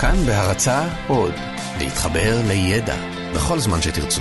כאן 0.00 0.16
בהרצה 0.26 0.88
עוד, 1.08 1.34
להתחבר 1.78 2.40
לידע 2.48 2.96
בכל 3.34 3.58
זמן 3.58 3.82
שתרצו. 3.82 4.20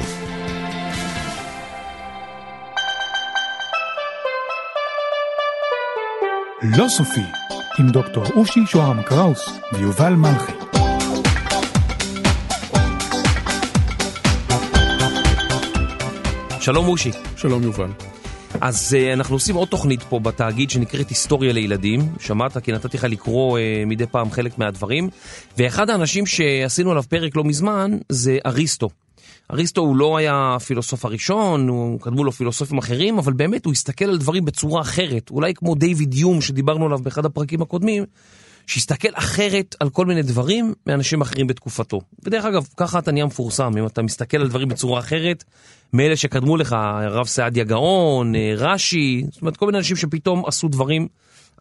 לא 6.62 6.88
סופי, 6.90 7.22
עם 7.80 7.90
דוקטור 7.90 8.24
אושי 8.36 8.60
שוהם 8.66 9.04
קראוס 9.04 9.50
ויובל 9.74 10.14
מלכי. 10.14 10.52
שלום 16.60 16.88
אושי. 16.88 17.12
שלום 17.36 17.64
יובל. 17.64 17.92
אז 18.62 18.96
uh, 19.00 19.14
אנחנו 19.14 19.36
עושים 19.36 19.56
עוד 19.56 19.68
תוכנית 19.68 20.04
פה 20.04 20.20
בתאגיד 20.20 20.70
שנקראת 20.70 21.10
היסטוריה 21.10 21.54
לילדים. 21.54 22.00
שמעת? 22.20 22.58
כי 22.58 22.72
נתתי 22.72 22.98
לך 22.98 23.04
לקרוא 23.04 23.60
uh, 23.60 23.62
מדי 23.86 24.06
פעם 24.06 24.32
חלק 24.32 24.58
מהדברים. 24.58 25.10
ואחד 25.58 25.90
האנשים 25.90 26.26
שעשינו 26.26 26.92
עליו 26.92 27.04
פרק 27.10 27.36
לא 27.36 27.44
מזמן 27.44 27.98
זה 28.10 28.38
אריסטו. 28.46 28.90
אריסטו 29.52 29.82
הוא 29.82 29.96
לא 29.96 30.18
היה 30.18 30.56
הפילוסוף 30.56 31.06
הראשון, 31.06 31.68
הוא 31.68 32.00
קדמו 32.00 32.24
לו 32.24 32.32
פילוסופים 32.32 32.78
אחרים, 32.78 33.18
אבל 33.18 33.34
באמת 33.34 33.66
הוא 33.66 33.74
הסתכל 33.74 34.06
על 34.06 34.18
דברים 34.18 34.46
בצורה 34.46 34.82
אחרת. 34.82 35.30
אולי 35.32 35.54
כמו 35.54 35.76
דיוויד 35.76 36.14
יום 36.14 36.42
שדיברנו 36.42 36.86
עליו 36.86 37.00
באחד 37.00 37.26
הפרקים 37.26 37.62
הקודמים, 37.62 38.06
שהסתכל 38.68 39.10
אחרת 39.14 39.76
על 39.80 39.90
כל 39.90 40.06
מיני 40.06 40.22
דברים 40.22 40.74
מאנשים 40.88 41.22
אחרים 41.22 41.48
בתקופתו. 41.48 42.02
ודרך 42.24 42.46
אגב, 42.46 42.68
ככה 42.78 43.00
אתה 43.00 43.12
נהיה 43.12 43.26
מפורסם, 43.26 43.72
אם 43.78 43.86
אתה 43.86 44.02
מסתכל 44.02 44.38
על 44.38 44.48
דברים 44.48 44.70
בצורה 44.70 45.00
אחרת, 45.00 45.44
מאלה 45.94 46.16
שקדמו 46.16 46.58
לך, 46.58 46.76
הרב 46.80 47.28
סעדיה 47.28 47.64
גאון, 47.64 48.34
רש"י, 48.58 49.24
זאת 49.32 49.42
אומרת 49.42 49.58
כל 49.58 49.66
מיני 49.66 49.78
אנשים 49.78 49.96
שפתאום 49.96 50.46
עשו 50.46 50.68
דברים 50.68 51.08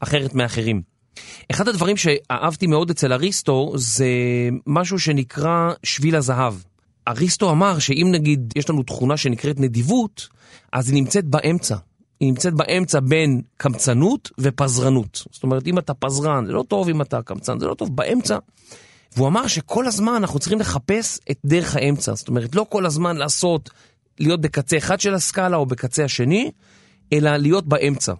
אחרת 0.00 0.34
מאחרים. 0.34 0.82
אחד 1.50 1.68
הדברים 1.68 1.96
שאהבתי 1.96 2.66
מאוד 2.66 2.90
אצל 2.90 3.12
אריסטו 3.12 3.72
זה 3.74 4.08
משהו 4.66 4.98
שנקרא 4.98 5.70
שביל 5.82 6.16
הזהב. 6.16 6.54
אריסטו 7.08 7.50
אמר 7.50 7.78
שאם 7.78 8.08
נגיד 8.12 8.52
יש 8.56 8.70
לנו 8.70 8.82
תכונה 8.82 9.16
שנקראת 9.16 9.60
נדיבות, 9.60 10.28
אז 10.72 10.88
היא 10.88 10.94
נמצאת 10.94 11.24
באמצע. 11.24 11.76
היא 12.20 12.28
נמצאת 12.28 12.54
באמצע 12.54 13.00
בין 13.00 13.42
קמצנות 13.56 14.30
ופזרנות. 14.38 15.22
זאת 15.32 15.42
אומרת, 15.42 15.66
אם 15.66 15.78
אתה 15.78 15.94
פזרן, 15.94 16.46
זה 16.46 16.52
לא 16.52 16.64
טוב, 16.68 16.88
אם 16.88 17.02
אתה 17.02 17.22
קמצן, 17.22 17.58
זה 17.58 17.66
לא 17.66 17.74
טוב, 17.74 17.96
באמצע. 17.96 18.38
והוא 19.16 19.28
אמר 19.28 19.46
שכל 19.46 19.86
הזמן 19.86 20.12
אנחנו 20.12 20.38
צריכים 20.38 20.60
לחפש 20.60 21.20
את 21.30 21.38
דרך 21.44 21.76
האמצע. 21.76 22.14
זאת 22.14 22.28
אומרת, 22.28 22.54
לא 22.54 22.66
כל 22.68 22.86
הזמן 22.86 23.16
לעשות, 23.16 23.70
להיות 24.20 24.40
בקצה 24.40 24.76
אחד 24.76 25.00
של 25.00 25.14
הסקאלה 25.14 25.56
או 25.56 25.66
בקצה 25.66 26.04
השני, 26.04 26.50
אלא 27.12 27.36
להיות 27.36 27.66
באמצע. 27.66 28.12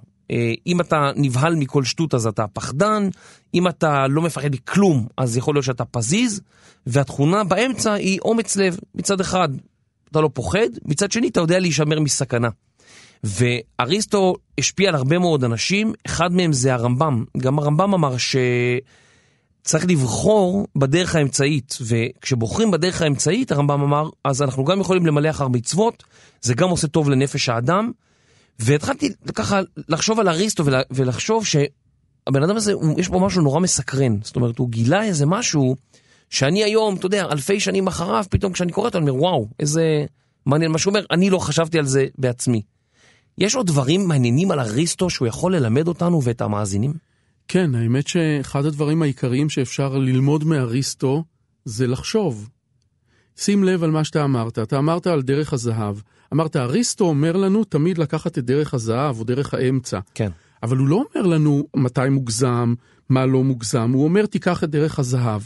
אם 0.67 0.81
אתה 0.81 1.11
נבהל 1.17 1.55
מכל 1.55 1.85
שטות 1.85 2.15
אז 2.15 2.27
אתה 2.27 2.47
פחדן, 2.53 3.09
אם 3.55 3.69
אתה 3.69 4.07
לא 4.09 4.23
מפחד 4.23 4.49
מכלום 4.53 5.07
אז 5.17 5.37
יכול 5.37 5.55
להיות 5.55 5.65
שאתה 5.65 5.85
פזיז, 5.85 6.41
והתכונה 6.87 7.45
באמצע 7.45 7.93
היא 7.93 8.19
אומץ 8.23 8.57
לב. 8.57 8.79
מצד 8.95 9.21
אחד 9.21 9.49
אתה 10.11 10.21
לא 10.21 10.31
פוחד, 10.35 10.69
מצד 10.85 11.13
שני 11.13 11.29
אתה 11.29 11.41
יודע 11.41 11.59
להישמר 11.59 12.01
מסכנה. 12.01 12.49
ואריסטו 13.25 14.35
השפיע 14.59 14.89
על 14.89 14.95
הרבה 14.95 15.19
מאוד 15.19 15.45
אנשים, 15.45 15.93
אחד 16.07 16.33
מהם 16.33 16.53
זה 16.53 16.75
הרמב"ם. 16.75 17.25
גם 17.37 17.59
הרמב"ם 17.59 17.95
אמר 17.95 18.17
שצריך 18.17 19.87
לבחור 19.89 20.67
בדרך 20.77 21.15
האמצעית, 21.15 21.79
וכשבוחרים 21.81 22.71
בדרך 22.71 23.03
האמצעית, 23.03 23.53
הרמב"ם 23.53 23.83
אמר, 23.83 24.09
אז 24.25 24.43
אנחנו 24.43 24.65
גם 24.65 24.81
יכולים 24.81 25.07
למלא 25.07 25.31
אחר 25.31 25.49
מצוות, 25.49 26.05
זה 26.41 26.55
גם 26.55 26.69
עושה 26.69 26.89
טוב 26.89 27.11
לנפש 27.11 27.49
האדם. 27.49 27.91
והתחלתי 28.59 29.09
ככה 29.35 29.61
לחשוב 29.89 30.21
על 30.21 30.29
אריסטו 30.29 30.65
ולחשוב 30.91 31.47
שהבן 31.47 32.43
אדם 32.43 32.57
הזה, 32.57 32.73
יש 32.97 33.09
בו 33.09 33.21
משהו 33.21 33.43
נורא 33.43 33.61
מסקרן. 33.61 34.17
זאת 34.23 34.37
אומרת, 34.37 34.59
הוא 34.59 34.69
גילה 34.69 35.03
איזה 35.03 35.27
משהו 35.27 35.77
שאני 36.31 36.65
היום, 36.65 36.95
אתה 36.97 37.07
יודע, 37.07 37.27
אלפי 37.33 37.61
שנים 37.61 37.87
אחריו, 37.87 38.25
פתאום 38.31 38.53
כשאני 38.53 38.73
קורא 38.73 38.87
אותו, 38.87 38.99
אני 38.99 39.11
אומר, 39.11 39.23
וואו, 39.23 39.49
איזה 39.61 40.05
מעניין 40.47 40.73
מה 40.73 40.79
שהוא 40.79 40.91
אומר, 40.91 41.05
אני 41.11 41.31
לא 41.31 41.39
חשבתי 41.39 41.79
על 41.79 41.87
זה 41.87 42.07
בעצמי. 42.19 42.63
יש 43.39 43.55
עוד 43.55 43.67
דברים 43.67 44.09
מעניינים 44.09 44.51
על 44.51 44.61
אריסטו 44.61 45.11
שהוא 45.11 45.29
יכול 45.29 45.57
ללמד 45.57 45.89
אותנו 45.89 46.23
ואת 46.23 46.41
המאזינים? 46.41 46.93
כן, 47.49 47.75
האמת 47.75 48.09
שאחד 48.09 48.65
הדברים 48.65 49.03
העיקריים 49.03 49.49
שאפשר 49.49 49.99
ללמוד 49.99 50.45
מאריסטו 50.45 51.25
זה 51.65 51.87
לחשוב. 51.87 52.49
שים 53.37 53.65
לב 53.65 53.83
על 53.83 53.91
מה 53.91 54.05
שאתה 54.05 54.25
אמרת, 54.25 54.59
אתה 54.59 54.79
אמרת 54.79 55.07
על 55.07 55.23
דרך 55.23 55.53
הזהב. 55.53 55.97
אמרת, 56.33 56.57
אריסטו 56.57 57.05
אומר 57.05 57.37
לנו 57.37 57.65
תמיד 57.65 57.99
לקחת 57.99 58.39
את 58.39 58.45
דרך 58.45 58.75
הזהב 58.75 59.19
או 59.19 59.25
דרך 59.25 59.55
האמצע. 59.55 60.01
כן. 60.15 60.31
אבל 60.63 60.77
הוא 60.77 60.89
לא 60.89 61.05
אומר 61.15 61.27
לנו 61.27 61.67
מתי 61.77 62.09
מוגזם, 62.11 62.75
מה 63.09 63.27
לא 63.27 63.45
מוגזם, 63.45 63.91
הוא 63.93 64.05
אומר 64.05 64.27
תיקח 64.27 64.65
את 64.65 64.71
דרך 64.71 64.99
הזהב. 64.99 65.43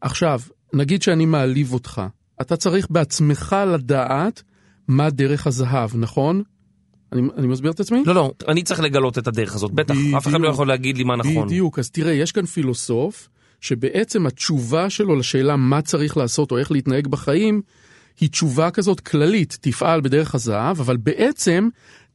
עכשיו, 0.00 0.40
נגיד 0.72 1.02
שאני 1.02 1.26
מעליב 1.26 1.72
אותך, 1.72 2.02
אתה 2.40 2.56
צריך 2.56 2.86
בעצמך 2.90 3.56
לדעת 3.66 4.42
מה 4.88 5.10
דרך 5.10 5.46
הזהב, 5.46 5.96
נכון? 5.96 6.42
אני, 7.14 7.22
אני 7.36 7.46
מסביר 7.46 7.70
את 7.70 7.80
עצמי? 7.80 8.02
לא, 8.06 8.14
לא, 8.14 8.32
אני 8.48 8.62
צריך 8.62 8.80
לגלות 8.80 9.18
את 9.18 9.26
הדרך 9.26 9.54
הזאת, 9.54 9.72
בטח, 9.72 9.94
בדיוק, 9.94 10.14
אף 10.14 10.26
אחד 10.26 10.40
לא 10.40 10.48
יכול 10.48 10.68
להגיד 10.68 10.98
לי 10.98 11.04
מה 11.04 11.16
נכון. 11.16 11.46
בדיוק, 11.46 11.78
אז 11.78 11.90
תראה, 11.90 12.12
יש 12.12 12.32
כאן 12.32 12.46
פילוסוף, 12.46 13.28
שבעצם 13.60 14.26
התשובה 14.26 14.90
שלו 14.90 15.16
לשאלה 15.16 15.56
מה 15.56 15.82
צריך 15.82 16.16
לעשות 16.16 16.52
או 16.52 16.58
איך 16.58 16.72
להתנהג 16.72 17.06
בחיים, 17.06 17.62
היא 18.20 18.28
תשובה 18.28 18.70
כזאת 18.70 19.00
כללית, 19.00 19.58
תפעל 19.60 20.00
בדרך 20.00 20.34
הזהב, 20.34 20.80
אבל 20.80 20.96
בעצם 20.96 21.68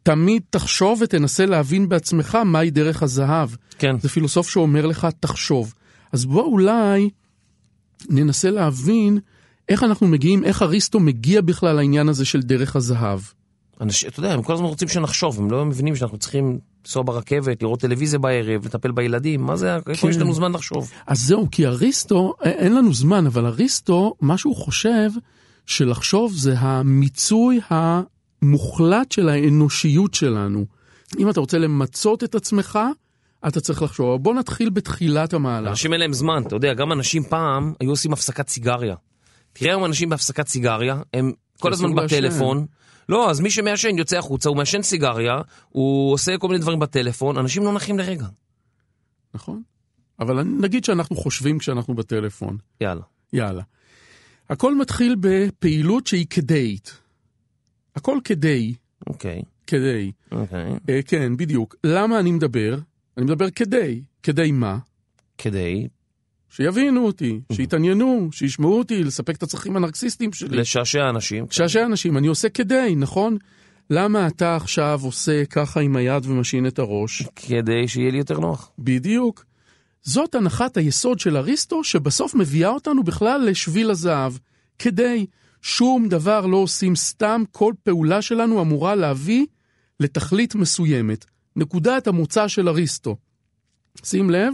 תמיד 0.04 0.42
תחשוב 0.50 1.02
ותנסה 1.02 1.46
להבין 1.46 1.90
בעצמך 1.90 2.36
מהי 2.36 2.72
דרך 2.72 3.04
הזהב. 3.04 3.50
כן. 3.78 4.00
זה 4.00 4.10
פילוסוף 4.10 4.50
שאומר 4.50 4.86
לך, 4.86 5.08
תחשוב. 5.20 5.74
אז 6.12 6.26
בוא 6.26 6.44
אולי 6.44 7.10
ננסה 8.10 8.50
להבין 8.50 9.20
איך 9.70 9.84
אנחנו 9.84 10.08
מגיעים, 10.08 10.44
איך 10.44 10.62
אריסטו 10.62 11.00
מגיע 11.00 11.42
בכלל 11.42 11.76
לעניין 11.76 12.10
הזה 12.10 12.26
של 12.26 12.42
דרך 12.42 12.76
הזהב. 12.76 13.20
אנשים, 13.82 14.10
אתה 14.10 14.20
יודע, 14.20 14.34
הם 14.34 14.44
כל 14.44 14.54
הזמן 14.54 14.66
רוצים 14.66 14.88
שנחשוב, 14.88 15.40
הם 15.40 15.52
לא 15.52 15.66
מבינים 15.66 15.96
שאנחנו 15.96 16.18
צריכים 16.18 16.60
לנסוע 16.86 17.04
ברכבת, 17.04 17.64
לראות 17.64 17.80
טלוויזיה 17.80 18.20
בערב, 18.20 18.66
לטפל 18.66 18.92
בילדים, 18.92 19.42
מה 19.42 19.56
זה, 19.56 19.76
איפה 19.76 20.02
כן. 20.02 20.10
יש 20.10 20.18
לנו 20.18 20.34
זמן 20.34 20.52
לחשוב? 20.52 20.92
אז 21.08 21.20
זהו, 21.20 21.48
כי 21.52 21.68
אריסטו, 21.68 22.34
אין 22.44 22.76
לנו 22.76 22.94
זמן, 22.94 23.26
אבל 23.26 23.46
אריסטו, 23.46 24.14
מה 24.22 24.38
שהוא 24.38 24.56
חושב, 24.56 25.10
שלחשוב 25.66 26.34
זה 26.34 26.56
המיצוי 26.60 27.60
המוחלט 27.70 29.12
של 29.12 29.30
האנושיות 29.30 30.14
שלנו. 30.14 30.66
אם 31.20 31.30
אתה 31.30 31.40
רוצה 31.40 31.58
למצות 31.58 32.24
את 32.24 32.36
עצמך, 32.36 32.80
אתה 33.48 33.62
צריך 33.62 33.82
לחשוב. 33.82 34.24
בוא 34.24 34.34
נתחיל 34.34 34.70
בתחילת 34.70 35.34
המהלך. 35.34 35.70
אנשים 35.70 35.94
אין 35.94 36.00
להם 36.02 36.14
זמן, 36.14 36.44
אתה 36.48 36.56
יודע, 36.56 36.74
גם 36.74 36.92
אנשים 36.92 37.24
פעם 37.24 37.74
היו 37.80 37.90
עושים 37.90 38.14
הפסקת 38.14 38.50
סיגריה. 38.50 38.96
תראה 39.54 39.72
היום 39.72 39.86
אנשים 39.86 40.10
בהפסקת 40.10 40.48
סיגריה, 40.48 41.02
הם 41.14 41.32
כל 41.60 41.74
הזמן 41.74 41.96
בטלפון. 41.96 42.66
לא, 43.10 43.30
אז 43.30 43.40
מי 43.40 43.52
שמעשן 43.52 43.98
יוצא 43.98 44.18
החוצה, 44.18 44.50
הוא 44.50 44.58
מעשן 44.58 44.82
סיגריה, 44.82 45.38
הוא 45.70 46.14
עושה 46.14 46.38
כל 46.38 46.48
מיני 46.48 46.60
דברים 46.60 46.80
בטלפון, 46.80 47.38
אנשים 47.38 47.64
לא 47.64 47.74
נחים 47.74 48.00
לרגע. 48.00 48.28
נכון. 49.34 49.62
אבל 50.20 50.44
נגיד 50.44 50.84
שאנחנו 50.84 51.16
חושבים 51.16 51.60
כשאנחנו 51.60 51.94
בטלפון. 51.94 52.58
יאללה. 52.82 53.02
יאללה. 53.34 53.62
הכל 54.50 54.76
מתחיל 54.76 55.16
בפעילות 55.20 56.08
שהיא 56.08 56.26
כדאית. 56.30 56.98
הכל 57.96 58.18
כדי. 58.24 58.74
אוקיי. 59.08 59.42
כדי. 59.68 60.12
אוקיי. 60.32 60.72
אה, 60.90 61.00
כן, 61.06 61.38
בדיוק. 61.38 61.76
למה 61.84 62.20
אני 62.20 62.32
מדבר? 62.32 62.80
אני 63.18 63.26
מדבר 63.26 63.50
כדי. 63.50 64.02
כדי 64.24 64.52
מה? 64.52 64.78
כדי 65.38 65.88
שיבינו 66.50 67.06
אותי, 67.06 67.40
שיתעניינו, 67.52 68.30
שישמעו 68.32 68.78
אותי, 68.78 69.04
לספק 69.04 69.36
את 69.36 69.44
הצרכים 69.44 69.76
הנרקסיסטיים 69.76 70.34
שלי. 70.34 70.58
לשעשע 70.58 71.10
אנשים. 71.10 71.46
לשעשע 71.50 71.86
אנשים, 71.86 72.18
אני 72.18 72.28
עושה 72.28 72.50
כדי, 72.50 72.94
נכון? 72.98 73.38
למה 73.90 74.28
אתה 74.28 74.56
עכשיו 74.56 75.00
עושה 75.04 75.46
ככה 75.46 75.80
עם 75.80 75.96
היד 75.96 76.26
ומשעין 76.26 76.68
את 76.68 76.80
הראש? 76.80 77.24
כדי 77.36 77.88
שיהיה 77.88 78.12
לי 78.12 78.18
יותר 78.18 78.40
נוח. 78.40 78.72
בדיוק. 78.80 79.46
זאת 80.02 80.36
הנחת 80.36 80.78
היסוד 80.78 81.20
של 81.20 81.38
אריסטו, 81.38 81.84
שבסוף 81.84 82.36
מביאה 82.36 82.70
אותנו 82.70 83.04
בכלל 83.04 83.42
לשביל 83.42 83.92
הזהב. 83.92 84.34
כדי. 84.80 85.26
שום 85.62 86.08
דבר 86.10 86.46
לא 86.46 86.58
עושים 86.58 86.96
סתם, 86.96 87.44
כל 87.52 87.74
פעולה 87.84 88.22
שלנו 88.22 88.62
אמורה 88.62 88.96
להביא 88.96 89.46
לתכלית 90.00 90.56
מסוימת. 90.56 91.26
נקודת 91.56 92.08
המוצא 92.08 92.48
של 92.48 92.70
אריסטו. 92.70 93.16
שים 94.04 94.30
לב, 94.30 94.54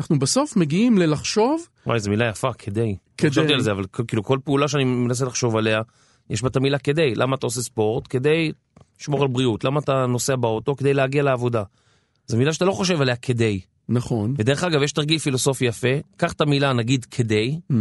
אנחנו 0.00 0.18
בסוף 0.18 0.56
מגיעים 0.56 0.98
ללחשוב... 0.98 1.66
וואי, 1.86 2.00
זו 2.00 2.10
מילה 2.10 2.28
יפה, 2.28 2.52
כדי. 2.52 2.96
כדי. 3.18 3.30
חשבתי 3.30 3.54
על 3.54 3.60
זה, 3.60 3.72
אבל 3.72 3.84
כאילו 4.08 4.22
כל 4.24 4.38
פעולה 4.44 4.68
שאני 4.68 4.84
מנסה 4.84 5.24
לחשוב 5.24 5.56
עליה, 5.56 5.80
יש 6.30 6.42
בה 6.42 6.48
את 6.48 6.56
המילה 6.56 6.78
כדי. 6.78 7.14
למה 7.14 7.36
אתה 7.36 7.46
עושה 7.46 7.62
ספורט? 7.62 8.06
כדי 8.10 8.52
לשמור 9.00 9.22
על 9.22 9.28
בריאות. 9.28 9.64
למה 9.64 9.80
אתה 9.80 10.06
נוסע 10.06 10.36
באוטו? 10.36 10.76
כדי 10.76 10.94
להגיע 10.94 11.22
לעבודה. 11.22 11.62
זו 12.26 12.36
מילה 12.36 12.52
שאתה 12.52 12.64
לא 12.64 12.72
חושב 12.72 13.00
עליה 13.00 13.16
כדי. 13.16 13.60
נכון. 13.88 14.34
ודרך 14.38 14.64
אגב, 14.64 14.82
יש 14.82 14.92
תרגיל 14.92 15.18
פילוסופי 15.18 15.64
יפה, 15.64 15.88
קח 16.16 16.32
את 16.32 16.40
המילה 16.40 16.72
נגיד 16.72 17.04
כדי, 17.04 17.60
Mm-hmm. 17.72 17.74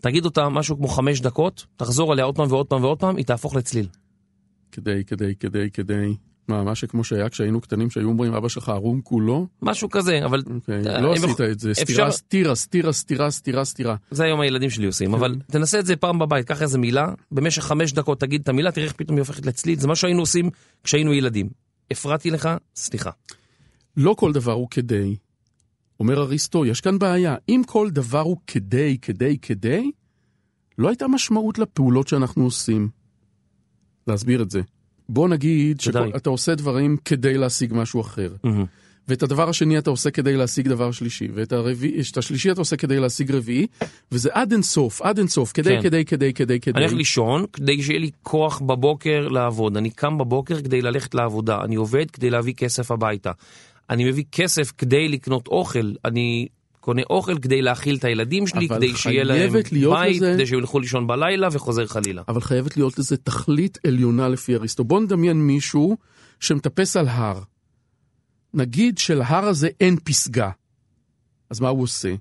תגיד 0.00 0.24
אותה 0.24 0.48
משהו 0.48 0.76
כמו 0.76 0.88
חמש 0.88 1.20
דקות, 1.20 1.66
תחזור 1.76 2.12
עליה 2.12 2.24
עוד 2.24 2.36
פעם 2.36 2.52
ועוד 2.52 2.66
פעם 2.66 2.84
ועוד 2.84 2.98
פעם, 2.98 3.16
היא 3.16 3.24
תהפוך 3.24 3.56
לצליל. 3.56 3.86
כדי, 4.72 5.04
כדי, 5.04 5.34
כדי, 5.40 5.70
כדי. 5.70 6.14
מה, 6.48 6.64
מה 6.64 6.74
שכמו 6.74 7.04
שהיה 7.04 7.28
כשהיינו 7.28 7.60
קטנים, 7.60 7.90
שהיו 7.90 8.08
אומרים, 8.08 8.34
אבא 8.34 8.48
שלך 8.48 8.68
ערום 8.68 9.00
כולו? 9.00 9.46
משהו 9.62 9.90
כזה, 9.90 10.24
אבל 10.24 10.42
אוקיי, 10.54 10.82
אה, 10.86 11.00
לא 11.00 11.12
עשית 11.12 11.40
את 11.40 11.60
זה, 11.60 11.74
סתירה, 11.74 12.10
סתירה, 12.10 12.54
סתירה, 12.54 12.92
סתירה, 12.92 13.30
סתירה, 13.30 13.64
סתירה. 13.64 13.96
זה 14.10 14.24
היום 14.24 14.40
הילדים 14.40 14.70
שלי 14.70 14.86
עושים, 14.86 15.08
כן. 15.08 15.14
אבל 15.14 15.36
תנסה 15.46 15.78
את 15.78 15.86
זה 15.86 15.96
פעם 15.96 16.18
בבית, 16.18 16.46
קח 16.46 16.62
איזה 16.62 16.78
מילה, 16.78 17.12
במשך 17.32 17.62
חמש 17.62 17.92
דקות 17.92 18.20
תגיד 18.20 18.40
את 18.40 18.48
המילה, 18.48 18.72
תראה 18.72 18.86
איך 18.86 18.92
פתאום 18.92 19.16
היא 19.16 19.20
הופכת 19.20 19.46
לצליל, 19.46 19.78
זה 19.78 19.88
מה 19.88 19.96
שהיינו 19.96 20.20
עושים 20.20 20.50
כשהיינו 20.84 21.14
ילדים. 21.14 21.48
הפרעתי 21.90 22.30
לך, 22.30 22.48
סליחה. 22.76 23.10
לא 23.96 24.14
כל 24.18 24.32
דבר 24.32 24.52
הוא 24.52 24.68
כדי. 24.70 25.16
אומר 26.00 26.22
אריסטו, 26.22 26.66
יש 26.66 26.80
כאן 26.80 26.98
בעיה. 26.98 27.36
אם 27.48 27.62
כל 27.66 27.90
דבר 27.90 28.20
הוא 28.20 28.36
כדי, 28.46 28.98
כדי, 29.02 29.38
כדי, 29.38 29.90
לא 30.78 30.88
הייתה 30.88 31.08
משמעות 31.08 31.58
לפעולות 31.58 32.08
שאנחנו 32.08 32.44
עושים. 32.44 32.88
להסביר 34.06 34.42
את 34.42 34.50
זה. 34.50 34.60
בוא 35.08 35.28
נגיד. 35.28 35.80
שאתה 35.80 36.30
עושה 36.30 36.54
דברים 36.54 36.96
כדי 37.04 37.38
להשיג 37.38 37.72
משהו 37.74 38.00
אחר. 38.00 38.32
ואת 39.08 39.22
הדבר 39.22 39.48
השני 39.48 39.78
אתה 39.78 39.90
עושה 39.90 40.10
כדי 40.10 40.36
להשיג 40.36 40.68
דבר 40.68 40.90
שלישי, 40.90 41.28
ואת 41.34 41.52
הרביעי, 41.52 42.00
את 42.12 42.16
השלישי 42.16 42.50
אתה 42.50 42.60
עושה 42.60 42.76
כדי 42.76 43.00
להשיג 43.00 43.30
רביעי, 43.30 43.66
וזה 44.12 44.28
עד 44.32 44.52
אינסוף, 44.52 45.02
עד 45.02 45.18
אינסוף, 45.18 45.52
כדי, 45.52 45.76
כן. 45.76 45.82
כדי, 45.82 46.04
כדי, 46.04 46.32
כדי, 46.32 46.60
כדי. 46.60 46.78
אני 46.78 46.84
הולך 46.84 46.96
לישון 46.96 47.44
כדי 47.52 47.82
שיהיה 47.82 48.00
לי 48.00 48.10
כוח 48.22 48.60
בבוקר 48.60 49.28
לעבוד. 49.28 49.76
אני 49.76 49.90
קם 49.90 50.18
בבוקר 50.18 50.62
כדי 50.62 50.82
ללכת 50.82 51.14
לעבודה. 51.14 51.64
אני 51.64 51.74
עובד 51.74 52.10
כדי 52.10 52.30
להביא 52.30 52.54
כסף 52.54 52.90
הביתה. 52.90 53.32
אני 53.90 54.04
מביא 54.04 54.24
כסף 54.32 54.72
כדי 54.78 55.08
לקנות 55.08 55.48
אוכל. 55.48 55.92
אני 56.04 56.48
קונה 56.86 57.02
אוכל 57.10 57.38
כדי 57.38 57.62
להאכיל 57.62 57.96
את 57.96 58.04
הילדים 58.04 58.46
שלי, 58.46 58.68
כדי 58.68 58.96
שיהיה 58.96 59.24
להם 59.24 59.52
בית, 59.52 60.16
לזה- 60.16 60.32
כדי 60.34 60.46
שילכו 60.46 60.80
לישון 60.80 61.06
בלילה 61.06 61.48
וחוזר 61.52 61.86
חלילה. 61.86 62.22
אבל 62.28 62.40
חייבת 62.40 62.76
להיות 62.76 62.98
לזה 62.98 63.16
תכלית 63.16 63.78
עליונה 63.86 64.28
לפי 64.28 64.54
אריסטו. 64.54 64.84
בוא 64.84 65.00
נדמיין 65.00 65.36
מישהו 65.36 65.96
שמטפס 66.40 66.96
על 66.96 67.08
הר. 67.08 67.40
נגיד 68.54 68.98
שלהר 68.98 69.44
הזה 69.44 69.68
אין 69.80 69.96
פסגה. 70.04 70.50
אז 71.50 71.60
מה 71.60 71.68
הוא 71.68 71.82
עושה? 71.82 72.14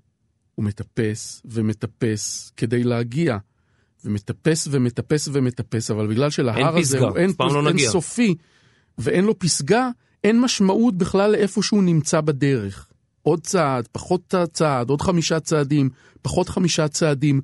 הוא 0.56 0.65
מטפס 0.65 1.41
ומטפס 1.45 2.51
כדי 2.57 2.83
להגיע. 2.83 3.38
ומטפס 4.06 4.67
ומטפס 4.71 5.29
ומטפס, 5.33 5.91
אבל 5.91 6.07
בגלל 6.07 6.29
שלהר 6.29 6.77
הזה 6.77 6.81
פסגה, 6.97 7.07
הוא 7.07 7.17
אין, 7.17 7.33
פעם 7.33 7.47
לא 7.53 7.69
אין. 7.69 7.89
סופי 7.91 8.35
ואין 8.97 9.25
לו 9.25 9.39
פסגה, 9.39 9.89
אין 10.23 10.41
משמעות 10.41 10.97
בכלל 10.97 11.31
לאיפה 11.31 11.63
שהוא 11.63 11.83
נמצא 11.83 12.21
בדרך. 12.21 12.88
עוד 13.25 13.39
צעד, 13.39 13.88
פחות 13.92 14.33
צעד, 14.54 14.89
עוד 14.89 15.01
חמישה 15.01 15.39
צעדים, 15.39 15.89
פחות 16.22 16.50
חמישה 16.50 16.88
צעדים. 16.88 17.42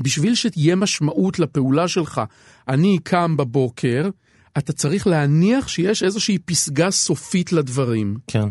בשביל 0.00 0.34
שתהיה 0.34 0.76
משמעות 0.76 1.38
לפעולה 1.38 1.88
שלך, 1.88 2.20
אני 2.68 2.98
קם 3.04 3.36
בבוקר, 3.36 4.10
אתה 4.58 4.72
צריך 4.72 5.06
להניח 5.06 5.68
שיש 5.68 6.02
איזושהי 6.02 6.38
פסגה 6.38 6.90
סופית 6.90 7.52
לדברים. 7.52 8.16
כן. 8.26 8.48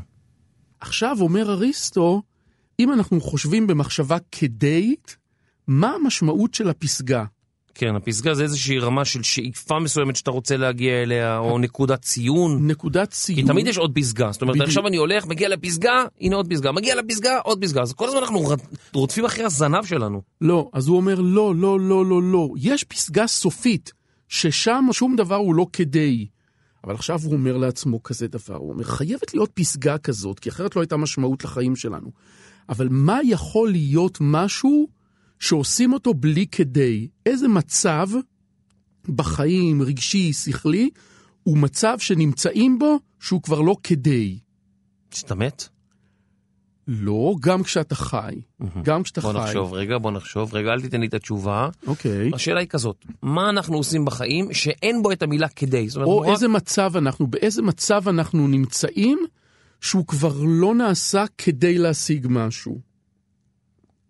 עכשיו 0.79 1.17
אומר 1.21 1.51
אריסטו, 1.51 2.21
אם 2.79 2.93
אנחנו 2.93 3.21
חושבים 3.21 3.67
במחשבה 3.67 4.17
כדאית, 4.31 5.17
מה 5.67 5.89
המשמעות 5.89 6.53
של 6.53 6.69
הפסגה? 6.69 7.25
כן, 7.77 7.95
הפסגה 7.95 8.33
זה 8.33 8.43
איזושהי 8.43 8.79
רמה 8.79 9.05
של 9.05 9.23
שאיפה 9.23 9.79
מסוימת 9.79 10.15
שאתה 10.15 10.31
רוצה 10.31 10.57
להגיע 10.57 11.01
אליה, 11.01 11.37
או 11.37 11.59
נקודת 11.59 12.01
ציון. 12.01 12.67
נקודת 12.67 13.09
כי 13.09 13.15
ציון. 13.15 13.47
תמיד 13.47 13.67
יש 13.67 13.77
עוד 13.77 13.91
פסגה. 13.95 14.31
זאת 14.31 14.41
אומרת. 14.41 14.61
עכשיו 14.61 14.87
אני 14.87 14.97
הולך, 14.97 15.25
מגיע 15.25 15.49
לפסגה, 15.49 16.05
הנה 16.21 16.35
עוד 16.35 16.47
פסגה, 16.49 16.71
מגיע 16.71 16.95
לפסגה, 16.95 17.39
עוד 17.39 17.61
פסגה. 17.61 17.81
אז 17.81 17.93
כל 17.93 18.07
הזמן 18.07 18.19
אנחנו 18.19 18.41
רודפים 18.93 19.25
אחרי 19.25 19.43
הזנב 19.43 19.85
שלנו. 19.85 20.21
לא, 20.41 20.69
אז 20.73 20.87
הוא 20.87 20.97
אומר 20.97 21.21
לא, 21.21 21.55
לא, 21.55 21.79
לא, 21.79 22.05
לא, 22.05 22.23
לא. 22.23 22.49
יש 22.57 22.83
פסגה 22.83 23.27
סופית, 23.27 23.93
ששם 24.29 24.85
שום 24.91 25.15
דבר 25.15 25.35
הוא 25.35 25.55
לא 25.55 25.65
כדי. 25.73 26.27
אבל 26.83 26.93
עכשיו 26.93 27.19
הוא 27.23 27.33
אומר 27.33 27.57
לעצמו 27.57 28.03
כזה 28.03 28.27
דבר, 28.27 28.55
הוא 28.55 28.71
אומר, 28.71 28.83
חייבת 28.83 29.33
להיות 29.33 29.51
פסגה 29.53 29.97
כזאת, 29.97 30.39
כי 30.39 30.49
אחרת 30.49 30.75
לא 30.75 30.81
הייתה 30.81 30.97
משמעות 30.97 31.43
לחיים 31.43 31.75
שלנו. 31.75 32.11
אבל 32.69 32.87
מה 32.91 33.19
יכול 33.23 33.71
להיות 33.71 34.17
משהו 34.21 34.87
שעושים 35.39 35.93
אותו 35.93 36.13
בלי 36.13 36.47
כדי? 36.47 37.07
איזה 37.25 37.47
מצב 37.47 38.07
בחיים, 39.09 39.81
רגשי, 39.81 40.33
שכלי, 40.33 40.89
הוא 41.43 41.57
מצב 41.57 41.99
שנמצאים 41.99 42.79
בו 42.79 42.99
שהוא 43.19 43.41
כבר 43.41 43.61
לא 43.61 43.75
כדי. 43.83 44.39
שאתה 45.11 45.35
מת? 45.35 45.67
לא, 46.87 47.35
גם 47.39 47.63
כשאתה 47.63 47.95
חי. 47.95 48.41
גם 48.83 49.03
כשאתה 49.03 49.21
בוא 49.21 49.33
חי. 49.33 49.39
נחשוב 49.39 49.73
רגע, 49.73 49.97
בוא 49.97 50.11
נחשוב 50.11 50.55
רגע, 50.55 50.73
אל 50.73 50.81
תיתן 50.81 51.01
לי 51.01 51.07
את 51.07 51.13
התשובה. 51.13 51.69
אוקיי. 51.87 52.31
השאלה 52.33 52.59
היא 52.59 52.67
כזאת, 52.67 53.05
מה 53.21 53.49
אנחנו 53.49 53.77
עושים 53.77 54.05
בחיים 54.05 54.53
שאין 54.53 55.03
בו 55.03 55.11
את 55.11 55.23
המילה 55.23 55.47
כדי? 55.49 55.87
אומרת, 55.95 56.07
או 56.07 56.19
רק- 56.21 56.27
איזה 56.29 56.47
מצב 56.47 56.91
אנחנו, 56.97 57.27
באיזה 57.27 57.61
מצב 57.61 58.07
אנחנו 58.07 58.47
נמצאים 58.47 59.19
שהוא 59.81 60.07
כבר 60.07 60.33
לא 60.47 60.75
נעשה 60.75 61.25
כדי 61.37 61.77
להשיג 61.77 62.27
משהו. 62.29 62.79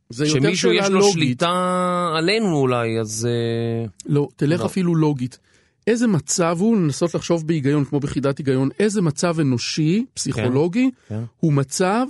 זה 0.09 0.25
יותר 0.25 0.39
שמישהו 0.39 0.71
יש 0.71 0.89
לו 0.89 0.99
לוגית. 0.99 1.13
שליטה 1.13 2.09
עלינו 2.17 2.55
אולי, 2.55 2.99
אז... 2.99 3.27
אה, 3.31 3.85
לא, 4.05 4.27
תלך 4.35 4.59
לא. 4.59 4.65
אפילו 4.65 4.95
לוגית. 4.95 5.39
איזה 5.87 6.07
מצב 6.07 6.57
הוא, 6.59 6.77
לנסות 6.77 7.15
לחשוב 7.15 7.47
בהיגיון, 7.47 7.85
כמו 7.85 7.99
בחידת 7.99 8.37
היגיון, 8.37 8.69
איזה 8.79 9.01
מצב 9.01 9.39
אנושי, 9.39 10.05
פסיכולוגי, 10.13 10.91
כן. 11.07 11.23
הוא 11.37 11.53
מצב 11.53 12.05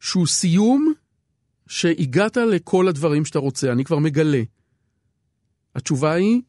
שהוא 0.00 0.26
סיום 0.26 0.92
שהגעת 1.66 2.36
לכל 2.36 2.88
הדברים 2.88 3.24
שאתה 3.24 3.38
רוצה, 3.38 3.72
אני 3.72 3.84
כבר 3.84 3.98
מגלה. 3.98 4.42
התשובה 5.74 6.12
היא 6.12 6.40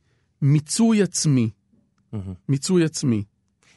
מיצוי 0.42 1.02
עצמי. 1.02 1.50
מיצוי 2.50 2.84
עצמי. 2.84 3.24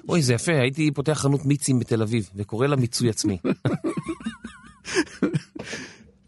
אוי, 0.09 0.23
זה 0.23 0.35
יפה, 0.35 0.53
הייתי 0.53 0.91
פותח 0.91 1.13
חנות 1.13 1.47
מיצים 1.47 1.79
בתל 1.79 2.03
אביב, 2.03 2.31
וקורא 2.35 2.67
לה 2.67 2.77
מיצוי 2.77 3.09
עצמי. 3.09 3.39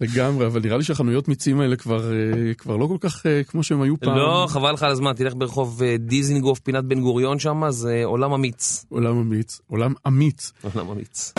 לגמרי, 0.00 0.46
אבל 0.46 0.60
נראה 0.60 0.76
לי 0.76 0.84
שהחנויות 0.84 1.28
מיצים 1.28 1.60
האלה 1.60 1.76
כבר, 1.76 2.12
אה, 2.12 2.54
כבר 2.54 2.76
לא 2.76 2.86
כל 2.86 2.96
כך 3.00 3.26
אה, 3.26 3.44
כמו 3.44 3.62
שהם 3.62 3.82
היו 3.82 4.00
פעם. 4.00 4.16
לא, 4.16 4.46
חבל 4.48 4.72
לך 4.72 4.82
על 4.82 4.90
הזמן, 4.90 5.12
תלך 5.12 5.34
ברחוב 5.36 5.82
אה, 5.82 5.96
דיזינגוף, 5.98 6.60
פינת 6.60 6.84
בן 6.84 7.00
גוריון 7.00 7.38
שם, 7.38 7.62
זה 7.70 8.02
עולם 8.04 8.32
אמיץ. 8.32 8.84
עולם 8.88 9.18
אמיץ, 9.18 9.60
עולם 9.66 9.94
אמיץ. 10.06 10.52
עולם 10.74 10.90
אמיץ. 10.90 11.32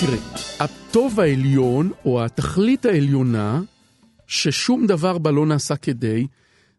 תראה, 0.00 0.18
הטוב 0.60 1.20
העליון, 1.20 1.90
או 2.04 2.24
התכלית 2.24 2.86
העליונה, 2.86 3.60
ששום 4.26 4.86
דבר 4.86 5.18
בה 5.18 5.30
לא 5.30 5.46
נעשה 5.46 5.76
כדי, 5.76 6.26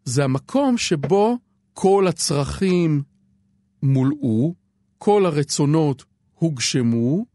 זה 0.05 0.23
המקום 0.23 0.77
שבו 0.77 1.37
כל 1.73 2.07
הצרכים 2.07 3.03
מולאו, 3.83 4.53
כל 4.97 5.25
הרצונות 5.25 6.03
הוגשמו, 6.33 7.25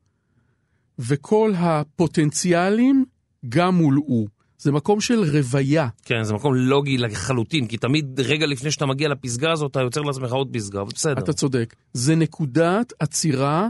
וכל 0.99 1.53
הפוטנציאלים 1.57 3.05
גם 3.49 3.75
מולאו. 3.75 4.27
זה 4.59 4.73
מקום 4.73 5.01
של 5.01 5.25
רוויה. 5.33 5.89
כן, 6.03 6.23
זה 6.23 6.35
מקום 6.35 6.55
לוגי 6.55 6.99
לחלוטין, 6.99 7.67
כי 7.67 7.77
תמיד 7.77 8.21
רגע 8.21 8.47
לפני 8.47 8.71
שאתה 8.71 8.87
מגיע 8.87 9.09
לפסגה 9.09 9.53
הזאת, 9.53 9.71
אתה 9.71 9.81
יוצר 9.81 10.01
לעצמך 10.01 10.33
עוד 10.33 10.49
פסגה, 10.53 10.81
אבל 10.81 10.91
בסדר. 10.95 11.19
אתה 11.19 11.33
צודק. 11.33 11.75
זה 11.93 12.15
נקודת 12.17 12.93
עצירה 13.01 13.69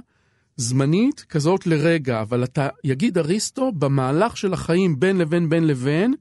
זמנית 0.57 1.21
כזאת 1.29 1.67
לרגע, 1.67 2.21
אבל 2.21 2.45
אתה, 2.45 2.69
יגיד 2.85 3.19
אריסטו, 3.19 3.73
במהלך 3.73 4.37
של 4.37 4.53
החיים 4.53 5.01
בין 5.01 5.19
לבין 5.19 5.49
בין 5.49 5.67
לבין, 5.67 6.15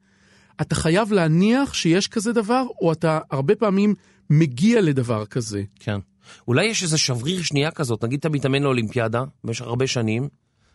אתה 0.61 0.75
חייב 0.75 1.11
להניח 1.11 1.73
שיש 1.73 2.07
כזה 2.07 2.33
דבר, 2.33 2.63
או 2.81 2.91
אתה 2.91 3.19
הרבה 3.31 3.55
פעמים 3.55 3.93
מגיע 4.29 4.81
לדבר 4.81 5.25
כזה. 5.25 5.63
כן. 5.79 5.99
אולי 6.47 6.65
יש 6.65 6.83
איזה 6.83 6.97
שבריר 6.97 7.41
שנייה 7.41 7.71
כזאת, 7.71 8.03
נגיד 8.03 8.19
אתה 8.19 8.29
מתאמן 8.29 8.63
לאולימפיאדה 8.63 9.23
במשך 9.43 9.65
הרבה 9.65 9.87
שנים, 9.87 10.27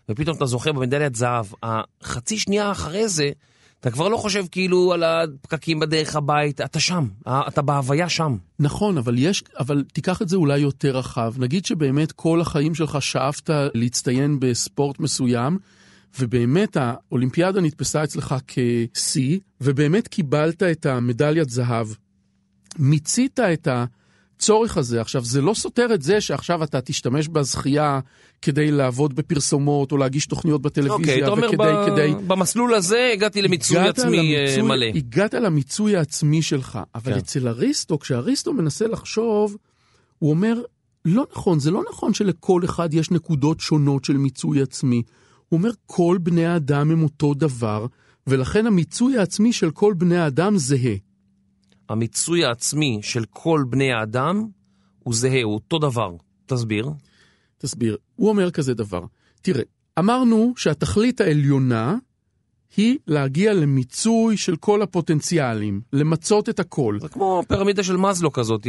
ופתאום 0.09 0.37
אתה 0.37 0.47
זוכה 0.47 0.73
במדליית 0.73 1.15
זהב. 1.15 1.47
החצי 1.63 2.39
שנייה 2.39 2.71
אחרי 2.71 3.09
זה, 3.09 3.31
אתה 3.81 3.91
כבר 3.91 4.09
לא 4.09 4.17
חושב 4.17 4.45
כאילו 4.51 4.93
על 4.93 5.03
הפקקים 5.03 5.81
בדרך 5.81 6.17
הביתה, 6.17 6.65
אתה 6.65 6.81
שם, 6.81 7.09
אתה 7.29 7.63
בהוויה 7.63 8.09
שם. 8.09 8.37
נכון, 8.59 8.99
אבל 8.99 9.19
יש, 9.19 9.45
אבל 9.59 9.85
תיקח 9.93 10.23
את 10.23 10.29
זה 10.29 10.37
אולי 10.37 10.59
יותר 10.59 10.97
רחב. 10.97 11.35
נגיד 11.39 11.65
שבאמת 11.65 12.13
כל 12.13 12.41
החיים 12.41 12.75
שלך 12.75 13.03
שאפת 13.03 13.51
להצטיין 13.75 14.41
בספורט 14.41 15.01
מסוים, 15.01 15.59
ובאמת 16.21 16.77
האולימפיאדה 16.81 17.61
נתפסה 17.61 18.05
אצלך 18.05 18.35
כשיא, 18.95 19.39
ובאמת 19.61 20.09
קיבלת 20.09 20.63
את 20.63 20.87
המדליית 20.87 21.51
זהב. 21.51 21.87
מיצית 22.79 23.41
את 23.41 23.69
הצורך 24.37 24.77
הזה. 24.77 25.01
עכשיו, 25.01 25.25
זה 25.25 25.41
לא 25.41 25.55
סותר 25.55 25.95
את 25.95 26.03
זה 26.03 26.21
שעכשיו 26.21 26.65
אתה 26.65 26.81
תשתמש 26.81 27.29
בזכייה 27.29 28.01
כדי 28.43 28.71
לעבוד 28.71 29.15
בפרסומות 29.17 29.93
או 29.93 29.97
להגיש 29.97 30.27
תוכניות 30.27 30.63
בטלוויזיה, 30.63 31.15
אוקיי, 31.15 31.23
אתה 31.23 31.31
אומר, 31.31 31.49
וכדי, 31.49 31.57
ב... 31.57 31.87
כדי... 31.87 32.25
במסלול 32.27 32.75
הזה 32.75 33.11
הגעתי 33.13 33.43
למיצוי 33.43 33.79
הגעת 33.79 33.99
עצמי 33.99 34.37
אה, 34.37 34.41
למיצוי- 34.45 34.63
מלא. 34.63 34.87
הגעת 34.95 35.35
למיצוי 35.35 35.97
העצמי 35.97 36.43
שלך, 36.43 36.79
אבל 36.95 37.13
כן. 37.13 37.19
אצל 37.19 37.49
אריסטו, 37.49 37.99
כשאריסטו 37.99 38.53
מנסה 38.53 38.87
לחשוב, 38.87 39.57
הוא 40.19 40.31
אומר, 40.31 40.63
לא 41.05 41.25
נכון, 41.33 41.59
זה 41.59 41.71
לא 41.71 41.83
נכון 41.93 42.15
שלכל 42.15 42.65
אחד 42.65 42.95
יש 42.95 43.11
נקודות 43.11 43.61
שונות 43.61 44.05
של 44.05 44.17
מיצוי 44.17 44.63
עצמי. 44.63 45.03
הוא 45.53 45.59
אומר, 45.59 45.71
כל 45.87 46.19
בני 46.23 46.47
האדם 46.47 46.91
הם 46.91 47.03
אותו 47.03 47.35
דבר, 47.35 47.87
ולכן 48.27 48.67
המיצוי 48.67 49.19
העצמי 49.19 49.53
של 49.53 49.71
כל 49.71 49.95
בני 49.95 50.17
האדם 50.17 50.59
זהה. 50.59 50.97
המיצוי 51.89 52.45
העצמי 52.45 52.99
של 53.03 53.25
כל 53.31 53.65
בני 53.71 53.93
האדם 53.93 54.47
הוא 54.99 55.15
זהה, 55.15 55.43
הוא 55.43 55.55
אותו 55.55 55.79
דבר. 55.79 56.17
תסביר. 56.47 56.91
תסביר. 57.59 57.97
הוא 58.17 58.29
אומר 58.29 58.51
כזה 58.51 58.75
דבר. 58.75 59.05
תראה, 59.43 59.63
אמרנו 59.99 60.53
שהתכלית 60.57 61.21
העליונה 61.21 61.97
היא 62.77 62.99
להגיע 63.07 63.55
למיצוי 63.55 64.37
של 64.37 64.57
כל 64.57 64.83
הפוטנציאלים, 64.83 65.81
למצות 65.93 66.49
את 66.49 66.61
הכל. 66.61 66.99
זה 67.01 67.09
כמו 67.09 67.43
פירמידה 67.49 67.83
של 67.83 67.97
מאזלו 67.97 68.33
כזאת, 68.33 68.67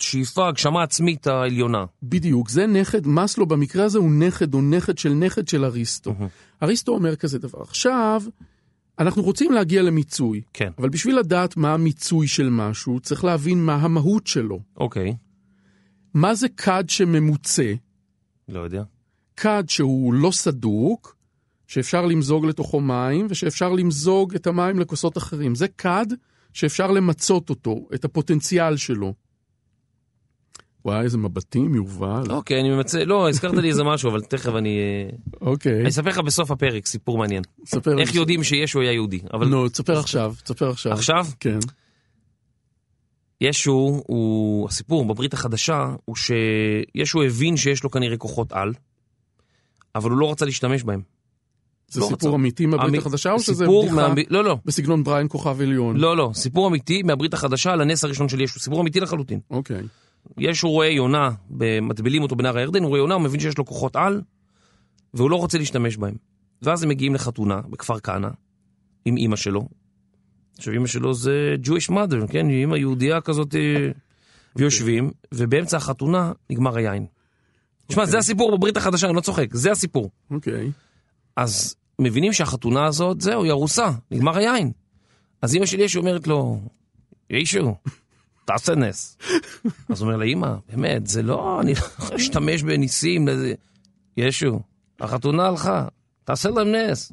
השאיפה, 0.00 0.48
הגשמה 0.48 0.82
עצמית 0.82 1.26
העליונה. 1.26 1.84
בדיוק, 2.02 2.48
זה 2.48 2.66
נכד, 2.66 3.06
מאסלו 3.06 3.46
במקרה 3.46 3.84
הזה 3.84 3.98
הוא 3.98 4.10
נכד, 4.10 4.54
הוא 4.54 4.62
נכד 4.62 4.98
של 4.98 5.12
נכד 5.12 5.48
של 5.48 5.64
אריסטו. 5.64 6.14
אריסטו 6.62 6.92
אומר 6.92 7.16
כזה 7.16 7.38
דבר. 7.38 7.62
עכשיו, 7.62 8.22
אנחנו 8.98 9.22
רוצים 9.22 9.52
להגיע 9.52 9.82
למיצוי, 9.82 10.42
כן. 10.52 10.70
אבל 10.78 10.88
בשביל 10.88 11.18
לדעת 11.18 11.56
מה 11.56 11.74
המיצוי 11.74 12.26
של 12.26 12.50
משהו, 12.50 13.00
צריך 13.00 13.24
להבין 13.24 13.64
מה 13.64 13.74
המהות 13.74 14.26
שלו. 14.26 14.60
אוקיי, 14.76 15.16
מה 16.14 16.34
זה 16.34 16.48
כד 16.48 16.84
שממוצה? 16.88 17.72
לא 18.48 18.60
יודע. 18.60 18.82
כד 19.36 19.64
שהוא 19.68 20.14
לא 20.14 20.30
סדוק, 20.30 21.16
שאפשר 21.66 22.06
למזוג 22.06 22.46
לתוכו 22.46 22.80
מים, 22.80 23.26
ושאפשר 23.30 23.72
למזוג 23.72 24.34
את 24.34 24.46
המים 24.46 24.78
לכוסות 24.78 25.18
אחרים. 25.18 25.54
זה 25.54 25.68
כד 25.68 26.06
שאפשר 26.52 26.90
למצות 26.90 27.50
אותו, 27.50 27.88
את 27.94 28.04
הפוטנציאל 28.04 28.76
שלו. 28.76 29.14
וואי, 30.84 31.00
איזה 31.00 31.18
מבטים, 31.18 31.74
יובל. 31.74 32.22
אוקיי, 32.30 32.60
אני 32.60 32.70
ממצא, 32.70 32.98
לא, 32.98 33.28
הזכרת 33.28 33.54
לי 33.54 33.68
איזה 33.68 33.84
משהו, 33.92 34.10
אבל 34.10 34.20
תכף 34.20 34.52
אני... 34.54 34.78
אה, 34.78 35.16
אוקיי, 35.40 35.80
אני 35.80 35.88
אספר 35.88 36.08
לך 36.08 36.18
בסוף 36.18 36.50
הפרק, 36.50 36.86
סיפור 36.86 37.18
מעניין. 37.18 37.42
ספר. 37.66 37.98
איך 37.98 38.14
יודעים 38.14 38.44
שישו 38.44 38.80
היה 38.80 38.92
יהודי. 38.92 39.20
אבל 39.32 39.48
נו, 39.48 39.68
תספר 39.68 39.98
עכשיו, 39.98 40.34
תספר 40.44 40.70
עכשיו. 40.70 40.92
עכשיו, 40.92 41.26
כן. 41.40 41.58
ישו 43.40 44.02
הוא, 44.06 44.68
הסיפור 44.68 45.04
בברית 45.04 45.34
החדשה, 45.34 45.94
הוא 46.04 46.16
שישו 46.16 47.22
הבין 47.22 47.56
שיש 47.56 47.84
לו 47.84 47.90
כנראה 47.90 48.16
כוחות 48.16 48.52
על, 48.52 48.72
אבל 49.94 50.10
הוא 50.10 50.18
לא 50.18 50.30
רצה 50.30 50.44
להשתמש 50.44 50.82
בהם. 50.82 51.13
זה 51.88 52.00
לא 52.00 52.06
סיפור 52.06 52.28
רצה. 52.28 52.36
אמיתי 52.36 52.66
מהברית 52.66 52.88
אמי- 52.88 52.98
החדשה, 52.98 53.32
או 53.32 53.40
שזה 53.40 53.66
בדיחה 53.66 53.94
מה- 53.94 54.14
לא, 54.30 54.44
לא, 54.44 54.56
בסגנון 54.64 55.04
בריין 55.04 55.26
כוכב 55.30 55.60
עליון? 55.60 55.96
לא, 55.96 56.16
לא, 56.16 56.30
סיפור 56.34 56.68
אמיתי 56.68 57.02
מהברית 57.02 57.34
החדשה 57.34 57.72
על 57.72 57.80
הנס 57.80 58.04
הראשון 58.04 58.28
של 58.28 58.40
ישו, 58.40 58.60
סיפור 58.60 58.80
אמיתי 58.80 59.00
לחלוטין. 59.00 59.40
אוקיי. 59.50 59.82
ישו 60.38 60.70
רואה 60.70 60.86
יונה, 60.86 61.30
מטבילים 61.82 62.22
אותו 62.22 62.36
בנהר 62.36 62.56
הירדן, 62.58 62.82
הוא 62.82 62.88
רואה 62.88 63.00
יונה, 63.00 63.14
הוא 63.14 63.22
מבין 63.22 63.40
שיש 63.40 63.58
לו 63.58 63.64
כוחות 63.64 63.96
על, 63.96 64.20
והוא 65.14 65.30
לא 65.30 65.36
רוצה 65.36 65.58
להשתמש 65.58 65.96
בהם. 65.96 66.14
ואז 66.62 66.82
הם 66.82 66.88
מגיעים 66.88 67.14
לחתונה 67.14 67.60
בכפר 67.70 67.98
כנא, 67.98 68.28
עם 69.04 69.16
אימא 69.16 69.36
שלו. 69.36 69.68
עכשיו 70.58 70.72
אימא 70.72 70.86
שלו 70.86 71.14
זה 71.14 71.54
Jewish 71.64 71.90
mother, 71.90 72.26
כן? 72.28 72.48
אימא 72.48 72.76
יהודייה 72.76 73.20
כזאת, 73.20 73.54
אה, 73.54 73.88
ויושבים, 74.56 75.10
ובאמצע 75.34 75.76
החתונה 75.76 76.32
נגמר 76.50 76.76
היין. 76.76 77.06
תשמע, 77.86 78.06
זה 78.06 78.18
הסיפור 78.18 78.56
בברית 78.56 78.76
החדשה, 78.76 79.06
אני 79.06 79.16
לא 79.16 79.20
צוחק, 79.20 79.48
זה 79.52 79.72
הסיפור. 79.72 80.10
אוקיי. 80.30 80.70
אז 81.36 81.76
מבינים 81.98 82.32
שהחתונה 82.32 82.86
הזאת, 82.86 83.20
זהו, 83.20 83.42
היא 83.44 83.50
ארוסה, 83.50 83.90
נגמר 84.10 84.38
היין. 84.38 84.72
אז 85.42 85.54
אימא 85.54 85.66
של 85.66 85.80
ישו 85.80 86.00
אומרת 86.00 86.26
לו, 86.26 86.60
ישו, 87.30 87.74
תעשה 88.44 88.74
נס. 88.74 89.18
אז 89.88 90.02
הוא 90.02 90.12
אומר 90.12 90.24
לה, 90.24 90.56
באמת, 90.68 91.06
זה 91.06 91.22
לא, 91.22 91.60
אני 91.60 91.74
לא 91.74 92.08
להשתמש 92.10 92.62
בניסים. 92.62 93.28
לזה." 93.28 93.54
ישו, 94.16 94.60
החתונה 95.00 95.46
הלכה, 95.46 95.86
תעשה 96.24 96.50
להם 96.50 96.74
נס. 96.74 97.12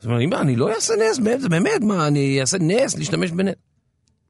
אז 0.00 0.06
הוא 0.06 0.12
אומר, 0.12 0.24
אמא, 0.24 0.34
אני 0.34 0.56
לא 0.56 0.74
אעשה 0.74 0.94
נס, 0.96 1.18
באמת, 1.48 1.80
מה, 1.82 2.06
אני 2.06 2.40
אעשה 2.40 2.58
נס, 2.60 2.96
להשתמש 2.96 3.30
בנס. 3.30 3.54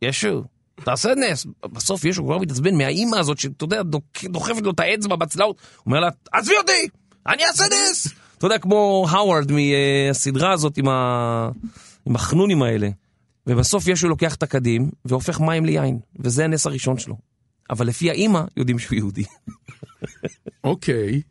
ישו, 0.02 0.44
תעשה 0.84 1.14
נס. 1.14 1.46
בסוף 1.72 2.04
ישו 2.04 2.24
כבר 2.24 2.38
מתעצבן 2.38 2.74
מהאימא 2.74 3.16
הזאת, 3.16 3.38
שאתה 3.38 3.64
יודע, 3.64 3.82
דוחפת 4.24 4.62
לו 4.62 4.70
את 4.70 4.80
האצבע 4.80 5.16
בצלעות. 5.16 5.56
הוא 5.76 5.82
אומר 5.86 6.00
לה, 6.00 6.08
עזבי 6.32 6.56
אותי, 6.56 6.88
אני 7.26 7.44
אעשה 7.44 7.64
נס. 7.64 8.08
אתה 8.38 8.46
יודע, 8.46 8.58
כמו 8.58 9.06
האווארד 9.10 9.52
מהסדרה 9.52 10.52
הזאת 10.52 10.78
עם, 10.78 10.88
ה... 10.88 11.50
עם 12.06 12.14
החנונים 12.14 12.62
האלה. 12.62 12.88
ובסוף 13.46 13.88
ישו 13.88 14.08
לוקח 14.08 14.34
את 14.34 14.42
הקדים 14.42 14.90
והופך 15.04 15.40
מים 15.40 15.64
ליין, 15.64 15.98
וזה 16.18 16.44
הנס 16.44 16.66
הראשון 16.66 16.98
שלו. 16.98 17.16
אבל 17.70 17.86
לפי 17.86 18.10
האימא 18.10 18.40
יודעים 18.56 18.78
שהוא 18.78 18.96
יהודי. 18.96 19.24
אוקיי. 20.64 21.22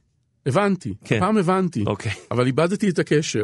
הבנתי. 0.46 0.94
כן. 1.06 1.20
פעם 1.20 1.38
הבנתי. 1.38 1.84
אוקיי. 1.88 2.12
אבל 2.32 2.46
איבדתי 2.46 2.90
את 2.90 3.00
הקשר. 3.00 3.44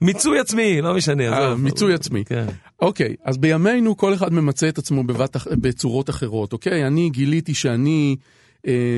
מיצוי 0.00 0.38
עצמי, 0.38 0.80
לא 0.80 0.94
משנה. 0.94 1.38
עזוב. 1.38 1.60
מיצוי 1.60 1.94
עצמי. 1.94 2.24
כן. 2.24 2.46
אוקיי, 2.80 3.16
אז 3.24 3.38
בימינו 3.38 3.96
כל 3.96 4.14
אחד 4.14 4.32
ממצה 4.32 4.68
את 4.68 4.78
עצמו 4.78 5.04
בבת, 5.04 5.36
בצורות 5.46 6.10
אחרות, 6.10 6.52
אוקיי? 6.52 6.86
אני 6.86 7.10
גיליתי 7.10 7.54
שאני 7.54 8.16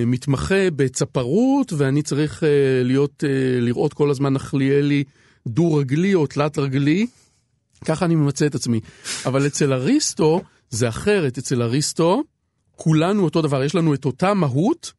מתמחה 0.06 0.70
בצפרות, 0.76 1.72
ואני 1.72 2.02
צריך 2.02 2.44
אה, 2.44 2.48
להיות, 2.84 3.24
אה, 3.24 3.60
לראות 3.60 3.94
כל 3.94 4.10
הזמן 4.10 4.32
נחליאלי 4.32 5.04
דו-רגלי 5.46 6.14
או 6.14 6.26
תלת-רגלי. 6.26 7.06
ככה 7.84 8.04
אני 8.04 8.14
ממצה 8.14 8.46
את 8.46 8.54
עצמי. 8.54 8.80
אבל 9.26 9.46
אצל 9.46 9.72
אריסטו 9.72 10.40
זה 10.70 10.88
אחרת. 10.88 11.38
אצל 11.38 11.62
אריסטו 11.62 12.22
כולנו 12.76 13.24
אותו 13.24 13.42
דבר, 13.42 13.64
יש 13.64 13.74
לנו 13.74 13.94
את 13.94 14.04
אותה 14.04 14.34
מהות, 14.34 14.92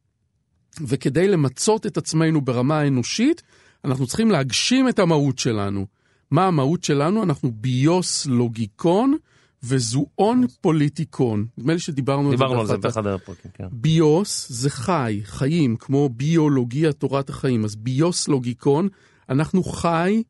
וכדי 0.80 1.28
למצות 1.28 1.86
את 1.86 1.96
עצמנו 1.96 2.40
ברמה 2.40 2.78
האנושית, 2.78 3.42
אנחנו 3.84 4.06
צריכים 4.06 4.30
להגשים 4.30 4.88
את 4.88 4.98
המהות 4.98 5.38
שלנו. 5.38 5.86
מה 6.30 6.46
המהות 6.46 6.84
שלנו? 6.84 7.22
אנחנו 7.22 7.52
ביוס 7.52 8.26
לוגיקון 8.26 9.16
וזואון 9.62 10.46
פוליטיקון. 10.60 11.46
נדמה 11.58 11.72
לי 11.72 11.78
שדיברנו 11.78 12.30
דיברנו 12.30 12.60
על 12.60 12.66
זה 12.66 12.76
באחד 12.76 13.06
הפרקים, 13.06 13.50
כן. 13.54 13.64
ביוס 13.72 14.46
זה 14.50 14.70
חי, 14.70 15.20
חיים, 15.24 15.76
כמו 15.76 16.08
ביולוגיה, 16.08 16.92
תורת 16.92 17.30
החיים. 17.30 17.64
אז 17.64 17.76
ביוס 17.76 18.28
לוגיקון, 18.28 18.88
אנחנו 19.28 19.62
חי, 19.62 20.22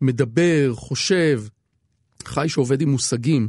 מדבר, 0.00 0.72
חושב, 0.74 1.42
חי 2.24 2.48
שעובד 2.48 2.80
עם 2.80 2.90
מושגים. 2.90 3.48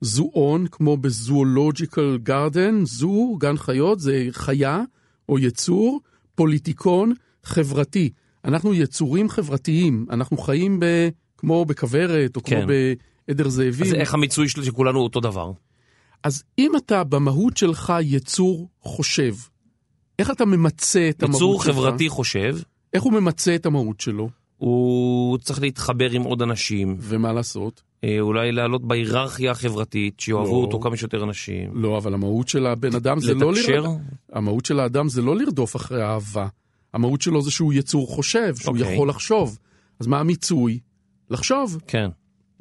זואון, 0.00 0.66
כמו 0.66 0.96
בזואולוג'יקל 0.96 2.18
גרדן, 2.22 2.84
זו, 2.84 3.36
גן 3.38 3.56
חיות, 3.56 4.00
זה 4.00 4.26
חיה 4.30 4.82
או 5.28 5.38
יצור, 5.38 6.00
פוליטיקון, 6.34 7.12
חברתי. 7.44 8.10
אנחנו 8.44 8.74
יצורים 8.74 9.28
חברתיים, 9.28 10.06
אנחנו 10.10 10.38
חיים 10.38 10.80
ב, 10.80 10.84
כמו 11.36 11.64
בכוורת, 11.64 12.36
או 12.36 12.42
כן. 12.42 12.60
כמו 12.60 12.72
בעדר 13.30 13.48
זאבים. 13.48 13.86
אז 13.86 13.94
איך 13.94 14.14
המיצוי 14.14 14.48
של 14.48 14.64
שכולנו 14.64 15.00
אותו 15.00 15.20
דבר? 15.20 15.52
אז 16.22 16.42
אם 16.58 16.72
אתה 16.76 17.04
במהות 17.04 17.56
שלך 17.56 17.92
יצור 18.02 18.68
חושב, 18.80 19.34
איך 20.18 20.30
אתה 20.30 20.44
ממצה 20.44 21.08
את 21.10 21.22
המהות 21.22 21.36
יצור 21.36 21.62
שלך? 21.62 21.74
חברתי 21.74 22.08
חושב, 22.08 22.56
איך 22.92 23.02
הוא 23.02 23.12
ממצה 23.12 23.54
את 23.54 23.66
המהות 23.66 24.00
שלו? 24.00 24.28
הוא 24.56 25.38
צריך 25.38 25.60
להתחבר 25.60 26.10
עם 26.10 26.22
עוד 26.22 26.42
אנשים, 26.42 26.96
ומה 27.00 27.32
לעשות? 27.32 27.82
אה, 28.04 28.20
אולי 28.20 28.52
לעלות 28.52 28.84
בהיררכיה 28.84 29.50
החברתית, 29.50 30.20
שיאהבו 30.20 30.60
לא. 30.60 30.66
אותו 30.66 30.80
כמה 30.80 30.96
שיותר 30.96 31.24
אנשים. 31.24 31.70
לא, 31.74 31.98
אבל 31.98 32.14
המהות 32.14 32.48
של 32.48 32.66
הבן 32.66 32.94
אדם 32.94 33.20
זה 33.20 33.34
לא 33.34 33.52
לתקשר? 33.52 33.84
המהות 34.32 34.66
של 34.66 34.80
האדם 34.80 35.08
זה 35.08 35.22
לא 35.22 35.36
לרדוף 35.36 35.76
אחרי 35.76 36.02
אהבה. 36.02 36.46
המהות 36.94 37.22
שלו 37.22 37.42
זה 37.42 37.50
שהוא 37.50 37.72
יצור 37.72 38.08
חושב, 38.08 38.56
שהוא 38.56 38.78
אוקיי. 38.78 38.94
יכול 38.94 39.08
לחשוב. 39.08 39.58
אז 40.00 40.06
מה 40.06 40.20
המיצוי? 40.20 40.78
לחשוב. 41.30 41.78
כן. 41.86 42.10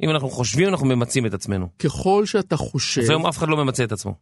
אם 0.04 0.10
אנחנו 0.10 0.30
חושבים, 0.30 0.68
אנחנו 0.70 0.86
ממצים 0.88 1.26
את 1.26 1.34
עצמנו. 1.34 1.68
ככל 1.80 2.26
שאתה 2.26 2.58
חושב... 2.58 3.02
אז 3.02 3.10
היום 3.10 3.26
אף 3.26 3.38
אחד 3.38 3.48
לא 3.50 3.58
ממצה 3.58 3.84
את 3.84 3.92
עצמו. 3.92 4.16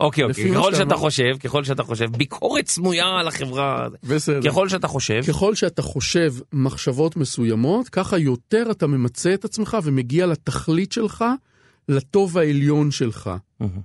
אוקיי, 0.00 0.24
אוקיי, 0.24 0.54
ככל 0.54 0.72
שאתה 0.74 0.82
אמר- 0.82 0.96
חושב, 0.96 1.36
ככל 1.40 1.64
שאתה 1.64 1.82
חושב, 1.82 2.06
ביקורת 2.16 2.68
סמויה 2.68 3.06
על 3.20 3.28
החברה, 3.28 3.88
בסדר. 4.04 4.50
ככל 4.50 4.68
שאתה 4.68 4.88
חושב, 4.88 5.20
ככל 5.28 5.54
שאתה 5.54 5.82
חושב 5.82 6.34
מחשבות 6.52 7.16
מסוימות, 7.16 7.88
ככה 7.88 8.18
יותר 8.18 8.66
אתה 8.70 8.86
ממצה 8.86 9.34
את 9.34 9.44
עצמך 9.44 9.76
ומגיע 9.82 10.26
לתכלית 10.26 10.92
שלך, 10.92 11.24
לטוב 11.88 12.38
העליון 12.38 12.90
שלך. 12.90 13.30
מהמם. 13.60 13.80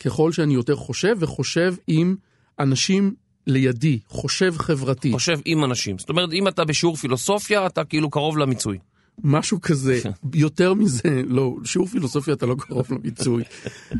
ככל 0.00 0.32
שאני 0.32 0.54
יותר 0.54 0.76
חושב 0.76 1.16
וחושב 1.18 1.74
עם 1.86 2.16
אנשים 2.58 3.14
לידי, 3.46 3.98
חושב 4.08 4.54
חברתי, 4.58 5.12
חושב 5.12 5.38
עם 5.44 5.64
אנשים. 5.64 5.98
זאת 5.98 6.08
אומרת, 6.08 6.32
אם 6.32 6.48
אתה 6.48 6.64
בשיעור 6.64 6.96
פילוסופיה, 6.96 7.66
אתה 7.66 7.84
כאילו 7.84 8.10
קרוב 8.10 8.38
למיצוי. 8.38 8.78
משהו 9.24 9.60
כזה, 9.60 10.00
יותר 10.34 10.74
מזה, 10.74 11.22
לא, 11.26 11.56
שיעור 11.64 11.88
פילוסופיה 11.88 12.34
אתה 12.34 12.46
לא 12.46 12.54
קרוב 12.58 12.86
למיצוי, 12.90 13.42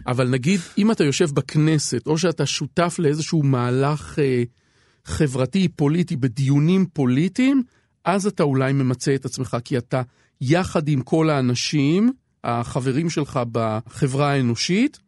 אבל 0.07 0.29
נגיד, 0.29 0.61
אם 0.79 0.91
אתה 0.91 1.05
יושב 1.05 1.31
בכנסת, 1.31 2.07
או 2.07 2.19
שאתה 2.19 2.47
שותף 2.47 2.97
לאיזשהו 2.99 3.43
מהלך 3.43 4.19
אה, 4.19 4.43
חברתי, 5.05 5.69
פוליטי, 5.69 6.17
בדיונים 6.17 6.87
פוליטיים, 6.93 7.63
אז 8.05 8.27
אתה 8.27 8.43
אולי 8.43 8.73
ממצה 8.73 9.15
את 9.15 9.25
עצמך, 9.25 9.57
כי 9.65 9.79
אתה 9.79 10.03
יחד 10.41 10.89
עם 10.89 11.03
כל 11.03 11.31
האנשים, 11.31 12.13
החברים 12.45 13.11
שלך 13.11 13.41
בחברה 13.53 14.33
האנושית, 14.33 14.99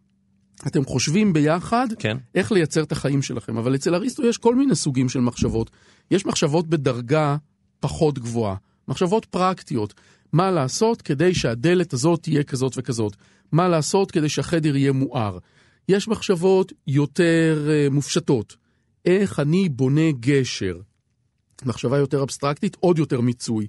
אתם 0.66 0.84
חושבים 0.84 1.32
ביחד 1.32 1.86
כן. 1.98 2.16
איך 2.34 2.52
לייצר 2.52 2.82
את 2.82 2.92
החיים 2.92 3.22
שלכם. 3.22 3.56
אבל 3.56 3.74
אצל 3.74 3.94
אריסטו 3.94 4.26
יש 4.26 4.38
כל 4.38 4.54
מיני 4.54 4.74
סוגים 4.74 5.08
של 5.08 5.20
מחשבות. 5.20 5.70
יש 6.10 6.26
מחשבות 6.26 6.68
בדרגה 6.68 7.36
פחות 7.80 8.18
גבוהה. 8.18 8.56
מחשבות 8.88 9.24
פרקטיות. 9.24 9.94
מה 10.32 10.50
לעשות 10.50 11.02
כדי 11.02 11.34
שהדלת 11.34 11.92
הזאת 11.92 12.22
תהיה 12.22 12.42
כזאת 12.42 12.72
וכזאת? 12.76 13.16
מה 13.52 13.68
לעשות 13.68 14.10
כדי 14.10 14.28
שהחדר 14.28 14.76
יהיה 14.76 14.92
מואר? 14.92 15.38
יש 15.88 16.08
מחשבות 16.08 16.72
יותר 16.86 17.68
uh, 17.68 17.92
מופשטות. 17.92 18.56
איך 19.04 19.40
אני 19.40 19.68
בונה 19.68 20.12
גשר? 20.20 20.80
מחשבה 21.64 21.98
יותר 21.98 22.22
אבסטרקטית, 22.22 22.76
עוד 22.80 22.98
יותר 22.98 23.20
מיצוי. 23.20 23.66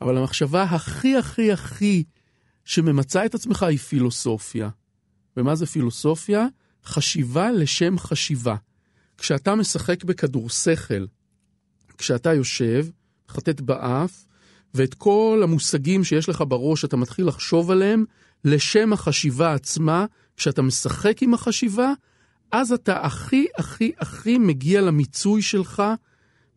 אבל 0.00 0.16
המחשבה 0.16 0.62
הכי 0.62 1.16
הכי 1.16 1.52
הכי 1.52 2.04
שממצה 2.64 3.26
את 3.26 3.34
עצמך 3.34 3.62
היא 3.62 3.78
פילוסופיה. 3.78 4.68
ומה 5.36 5.54
זה 5.54 5.66
פילוסופיה? 5.66 6.46
חשיבה 6.84 7.50
לשם 7.52 7.98
חשיבה. 7.98 8.56
כשאתה 9.18 9.54
משחק 9.54 10.04
בכדור 10.04 10.50
שכל, 10.50 11.06
כשאתה 11.98 12.34
יושב, 12.34 12.86
חטט 13.28 13.60
באף, 13.60 14.24
ואת 14.74 14.94
כל 14.94 15.40
המושגים 15.44 16.04
שיש 16.04 16.28
לך 16.28 16.44
בראש, 16.48 16.84
אתה 16.84 16.96
מתחיל 16.96 17.26
לחשוב 17.26 17.70
עליהם 17.70 18.04
לשם 18.44 18.92
החשיבה 18.92 19.54
עצמה, 19.54 20.06
כשאתה 20.36 20.62
משחק 20.62 21.22
עם 21.22 21.34
החשיבה, 21.34 21.92
אז 22.52 22.72
אתה 22.72 23.00
הכי 23.00 23.46
הכי 23.58 23.92
הכי 23.98 24.38
מגיע 24.38 24.80
למיצוי 24.80 25.42
שלך 25.42 25.82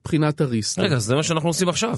מבחינת 0.02 0.42
אריסטו. 0.42 0.82
רגע, 0.82 0.98
זה 0.98 1.16
מה 1.16 1.24
שאנחנו 1.24 1.50
עושים 1.50 1.70
עכשיו. 1.70 1.98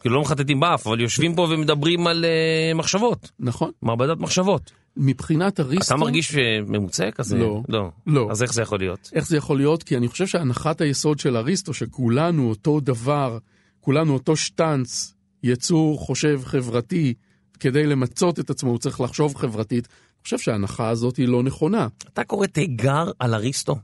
כאילו 0.00 0.14
לא 0.14 0.22
מחטטים 0.22 0.60
באף, 0.60 0.86
אבל 0.86 1.00
יושבים 1.00 1.34
פה 1.34 1.42
ומדברים 1.42 2.06
על 2.06 2.24
uh, 2.24 2.76
מחשבות. 2.76 3.30
נכון. 3.40 3.70
מעבדת 3.82 4.18
מחשבות. 4.18 4.72
מבחינת 4.96 5.60
אריסטו... 5.60 5.94
אתה 5.94 6.00
מרגיש 6.00 6.34
ממוצע 6.66 7.10
כזה? 7.10 7.38
לא. 7.38 7.62
לא. 7.68 7.90
לא. 8.06 8.28
אז 8.30 8.42
איך 8.42 8.52
זה 8.52 8.62
יכול 8.62 8.78
להיות? 8.78 9.10
איך 9.14 9.26
זה 9.26 9.36
יכול 9.36 9.56
להיות? 9.56 9.82
כי 9.82 9.96
אני 9.96 10.08
חושב 10.08 10.26
שהנחת 10.26 10.80
היסוד 10.80 11.18
של 11.18 11.36
אריסטו, 11.36 11.74
שכולנו 11.74 12.48
אותו 12.48 12.80
דבר, 12.80 13.38
כולנו 13.80 14.12
אותו 14.12 14.36
שטנץ, 14.36 15.13
יצור 15.44 15.98
חושב 15.98 16.40
חברתי, 16.44 17.14
כדי 17.60 17.86
למצות 17.86 18.40
את 18.40 18.50
עצמו 18.50 18.70
הוא 18.70 18.78
צריך 18.78 19.00
לחשוב 19.00 19.36
חברתית, 19.36 19.88
אני 19.88 20.22
חושב 20.24 20.38
שההנחה 20.38 20.88
הזאת 20.88 21.16
היא 21.16 21.28
לא 21.28 21.42
נכונה. 21.42 21.88
אתה 22.12 22.24
קורא 22.24 22.46
תיגר 22.46 23.10
על 23.18 23.34
אריסטו? 23.34 23.76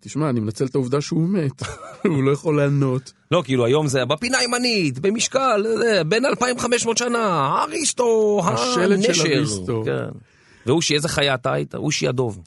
תשמע, 0.00 0.30
אני 0.30 0.40
מנצל 0.40 0.64
את 0.64 0.74
העובדה 0.74 1.00
שהוא 1.00 1.28
מת, 1.28 1.62
הוא 2.12 2.22
לא 2.22 2.30
יכול 2.32 2.56
לענות. 2.56 3.12
לא, 3.30 3.42
כאילו 3.44 3.66
היום 3.66 3.86
זה 3.86 4.04
בפינה 4.04 4.38
הימנית, 4.38 4.98
במשקל, 4.98 5.64
בין 6.08 6.26
2500 6.26 6.96
שנה, 6.96 7.56
אריסטו, 7.62 8.40
השלט 8.44 8.74
של 8.74 8.92
הנשר. 8.92 9.24
אריסטו. 9.24 9.82
כן. 9.84 10.18
ואושי, 10.66 10.94
איזה 10.94 11.08
חיה 11.08 11.34
אתה 11.34 11.52
היית? 11.52 11.74
אושי 11.74 12.08
הדוב. 12.08 12.42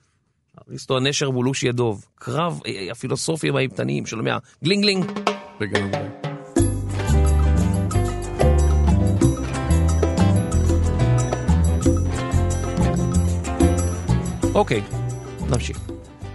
אריסטו 0.68 0.96
הנשר 0.96 1.30
מול 1.30 1.48
אושי 1.48 1.68
הדוב. 1.68 2.04
קרב 2.14 2.60
אה, 2.66 2.88
הפילוסופים 2.92 3.56
האימתניים, 3.56 4.06
שומע? 4.06 4.38
גלינג 4.64 4.82
גלינג. 4.82 5.04
לגמרי. 5.60 6.33
אוקיי, 14.54 14.82
נמשיך. 15.50 15.80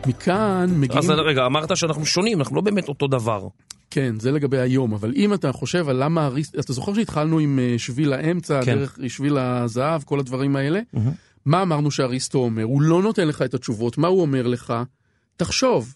מכאן 0.08 0.70
מגיעים... 0.78 1.00
אז 1.00 1.10
רגע, 1.10 1.46
אמרת 1.46 1.78
שאנחנו 1.78 2.06
שונים, 2.06 2.40
אנחנו 2.40 2.56
לא 2.56 2.62
באמת 2.62 2.88
אותו 2.88 3.08
דבר. 3.08 3.48
כן, 3.90 4.20
זה 4.20 4.32
לגבי 4.32 4.58
היום, 4.58 4.94
אבל 4.94 5.14
אם 5.16 5.34
אתה 5.34 5.52
חושב 5.52 5.90
על 5.90 6.04
למה 6.04 6.26
אריסטו, 6.26 6.60
אתה 6.60 6.74
זוכר 6.74 6.94
שהתחלנו 6.94 7.40
עם 7.40 7.60
אה, 7.60 7.76
שביל 7.78 8.14
האמצע, 8.14 8.60
כן. 8.66 8.76
דרך 8.76 9.00
שביל 9.08 9.38
הזהב, 9.38 10.04
כל 10.04 10.20
הדברים 10.20 10.56
האלה? 10.56 10.80
מה 11.46 11.62
אמרנו 11.62 11.92
שאריסטו 11.92 12.40
אומר? 12.40 12.64
הוא 12.64 12.82
לא 12.82 13.02
נותן 13.02 13.28
לך 13.28 13.42
את 13.42 13.54
התשובות, 13.54 13.98
מה 13.98 14.08
הוא 14.08 14.22
אומר 14.22 14.48
לך? 14.48 14.74
תחשוב. 15.38 15.96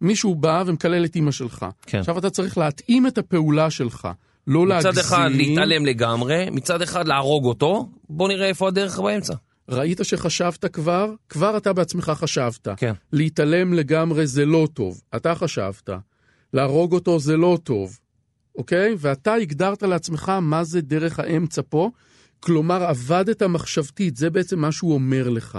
מישהו 0.00 0.34
בא 0.34 0.62
ומקלל 0.66 1.04
את 1.04 1.16
אימא 1.16 1.30
שלך. 1.30 1.66
כן. 1.86 1.98
עכשיו 1.98 2.18
אתה 2.18 2.30
צריך 2.30 2.58
להתאים 2.58 3.06
את 3.06 3.18
הפעולה 3.18 3.70
שלך, 3.70 4.08
לא 4.46 4.66
להגזים. 4.66 4.90
מצד 4.90 5.00
אחד 5.00 5.28
להתעלם 5.32 5.86
לגמרי, 5.86 6.50
מצד 6.50 6.82
אחד 6.82 7.08
להרוג 7.08 7.44
אותו, 7.44 7.88
בוא 8.08 8.28
נראה 8.28 8.46
איפה 8.46 8.68
הדרך 8.68 9.00
באמצע. 9.00 9.34
ראית 9.68 10.00
שחשבת 10.02 10.64
כבר? 10.64 11.12
כבר 11.28 11.56
אתה 11.56 11.72
בעצמך 11.72 12.12
חשבת. 12.14 12.68
כן. 12.76 12.92
להתעלם 13.12 13.72
לגמרי 13.72 14.26
זה 14.26 14.46
לא 14.46 14.68
טוב, 14.74 15.00
אתה 15.16 15.34
חשבת. 15.34 15.90
להרוג 16.52 16.92
אותו 16.92 17.20
זה 17.20 17.36
לא 17.36 17.58
טוב, 17.62 17.98
אוקיי? 18.58 18.94
ואתה 18.98 19.34
הגדרת 19.34 19.82
לעצמך 19.82 20.32
מה 20.42 20.64
זה 20.64 20.80
דרך 20.80 21.18
האמצע 21.18 21.62
פה, 21.68 21.90
כלומר 22.40 22.84
עבדת 22.84 23.42
מחשבתית, 23.42 24.16
זה 24.16 24.30
בעצם 24.30 24.58
מה 24.58 24.72
שהוא 24.72 24.94
אומר 24.94 25.28
לך. 25.28 25.58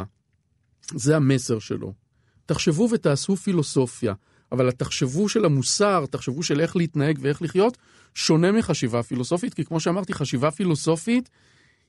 זה 0.96 1.16
המסר 1.16 1.60
שלו. 1.60 1.94
תחשבו 2.46 2.90
ותעשו 2.92 3.36
פילוסופיה, 3.36 4.14
אבל 4.52 4.70
התחשבו 4.70 5.30
של 5.30 5.46
המוסר, 5.46 6.06
תחשבו 6.12 6.44
של 6.44 6.62
איך 6.62 6.76
להתנהג 6.76 7.18
ואיך 7.22 7.42
לחיות, 7.42 7.78
שונה 8.16 8.52
מחשיבה 8.52 9.04
פילוסופית, 9.04 9.54
כי 9.54 9.66
כמו 9.66 9.80
שאמרתי, 9.80 10.14
חשיבה 10.14 10.52
פילוסופית 10.52 11.30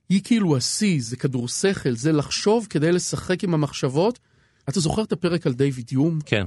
היא 0.08 0.20
כאילו 0.24 0.56
השיא, 0.56 0.98
זה 1.02 1.16
כדור 1.16 1.48
שכל, 1.48 1.96
זה 1.96 2.12
לחשוב 2.12 2.66
כדי 2.70 2.92
לשחק 2.92 3.44
עם 3.44 3.54
המחשבות. 3.54 4.18
אתה 4.68 4.80
זוכר 4.80 5.02
את 5.02 5.12
הפרק 5.12 5.46
על 5.46 5.52
דיוויד 5.52 5.92
יום? 5.92 6.18
כן. 6.26 6.44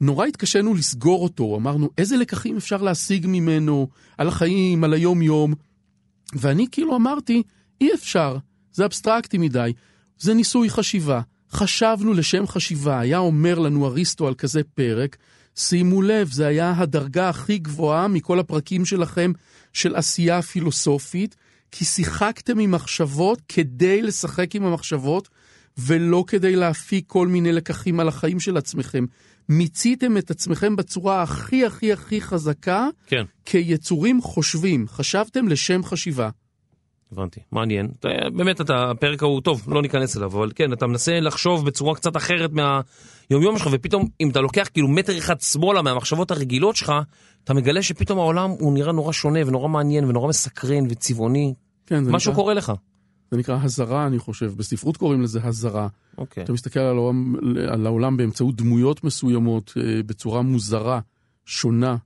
נורא 0.00 0.26
התקשינו 0.26 0.74
לסגור 0.74 1.22
אותו, 1.24 1.56
אמרנו, 1.56 1.90
איזה 1.98 2.16
לקחים 2.16 2.56
אפשר 2.56 2.82
להשיג 2.82 3.26
ממנו, 3.28 3.88
על 4.18 4.28
החיים, 4.28 4.84
על 4.84 4.92
היום-יום. 4.92 5.54
ואני 6.34 6.66
כאילו 6.72 6.96
אמרתי, 6.96 7.42
אי 7.80 7.94
אפשר, 7.94 8.36
זה 8.72 8.84
אבסטרקטי 8.84 9.38
מדי, 9.38 9.72
זה 10.18 10.34
ניסוי 10.34 10.70
חשיבה. 10.70 11.20
חשבנו 11.52 12.12
לשם 12.12 12.46
חשיבה, 12.46 13.00
היה 13.00 13.18
אומר 13.18 13.58
לנו 13.58 13.86
אריסטו 13.86 14.28
על 14.28 14.34
כזה 14.34 14.62
פרק, 14.74 15.16
שימו 15.56 16.02
לב, 16.02 16.32
זה 16.32 16.46
היה 16.46 16.74
הדרגה 16.76 17.28
הכי 17.28 17.58
גבוהה 17.58 18.08
מכל 18.08 18.38
הפרקים 18.38 18.84
שלכם 18.84 19.32
של 19.72 19.96
עשייה 19.96 20.42
פילוסופית, 20.42 21.36
כי 21.72 21.84
שיחקתם 21.84 22.58
עם 22.58 22.70
מחשבות 22.70 23.40
כדי 23.48 24.02
לשחק 24.02 24.54
עם 24.54 24.64
המחשבות, 24.64 25.28
ולא 25.78 26.24
כדי 26.26 26.56
להפיק 26.56 27.04
כל 27.06 27.28
מיני 27.28 27.52
לקחים 27.52 28.00
על 28.00 28.08
החיים 28.08 28.40
של 28.40 28.56
עצמכם. 28.56 29.04
מיציתם 29.48 30.16
את 30.16 30.30
עצמכם 30.30 30.76
בצורה 30.76 31.22
הכי 31.22 31.66
הכי 31.66 31.92
הכי 31.92 32.20
חזקה, 32.20 32.88
כן. 33.06 33.24
כיצורים 33.44 34.22
חושבים. 34.22 34.88
חשבתם 34.88 35.48
לשם 35.48 35.84
חשיבה. 35.84 36.30
הבנתי, 37.12 37.40
מעניין. 37.52 37.88
באמת, 38.36 38.60
אתה, 38.60 38.90
הפרק 38.90 39.22
ההוא 39.22 39.40
טוב, 39.40 39.62
לא 39.68 39.82
ניכנס 39.82 40.16
אליו, 40.16 40.28
אבל 40.28 40.52
כן, 40.54 40.72
אתה 40.72 40.86
מנסה 40.86 41.20
לחשוב 41.20 41.66
בצורה 41.66 41.94
קצת 41.94 42.16
אחרת 42.16 42.50
מהיומיום 42.52 43.58
שלך, 43.58 43.68
ופתאום, 43.72 44.08
אם 44.20 44.30
אתה 44.30 44.40
לוקח 44.40 44.68
כאילו 44.72 44.88
מטר 44.88 45.18
אחד 45.18 45.40
שמאלה 45.40 45.82
מהמחשבות 45.82 46.30
הרגילות 46.30 46.76
שלך, 46.76 46.92
אתה 47.44 47.54
מגלה 47.54 47.82
שפתאום 47.82 48.18
העולם 48.18 48.50
הוא 48.50 48.74
נראה 48.74 48.92
נורא 48.92 49.12
שונה 49.12 49.40
ונורא 49.46 49.68
מעניין 49.68 50.04
ונורא 50.04 50.28
מסקרן 50.28 50.84
וצבעוני. 50.90 51.54
כן, 51.86 52.04
זה 52.04 52.12
משהו 52.12 52.32
נקרא, 52.32 52.42
קורה 52.42 52.54
לך. 52.54 52.72
זה 53.30 53.36
נקרא 53.36 53.58
הזרה, 53.62 54.06
אני 54.06 54.18
חושב. 54.18 54.52
בספרות 54.56 54.96
קוראים 54.96 55.22
לזה 55.22 55.40
הזרה. 55.42 55.88
אוקיי. 56.18 56.44
אתה 56.44 56.52
מסתכל 56.52 56.80
על 56.80 56.96
העולם, 56.96 57.34
על 57.72 57.86
העולם 57.86 58.16
באמצעות 58.16 58.56
דמויות 58.56 59.04
מסוימות, 59.04 59.74
אה, 59.76 60.02
בצורה 60.06 60.42
מוזרה, 60.42 61.00
שונה. 61.44 61.96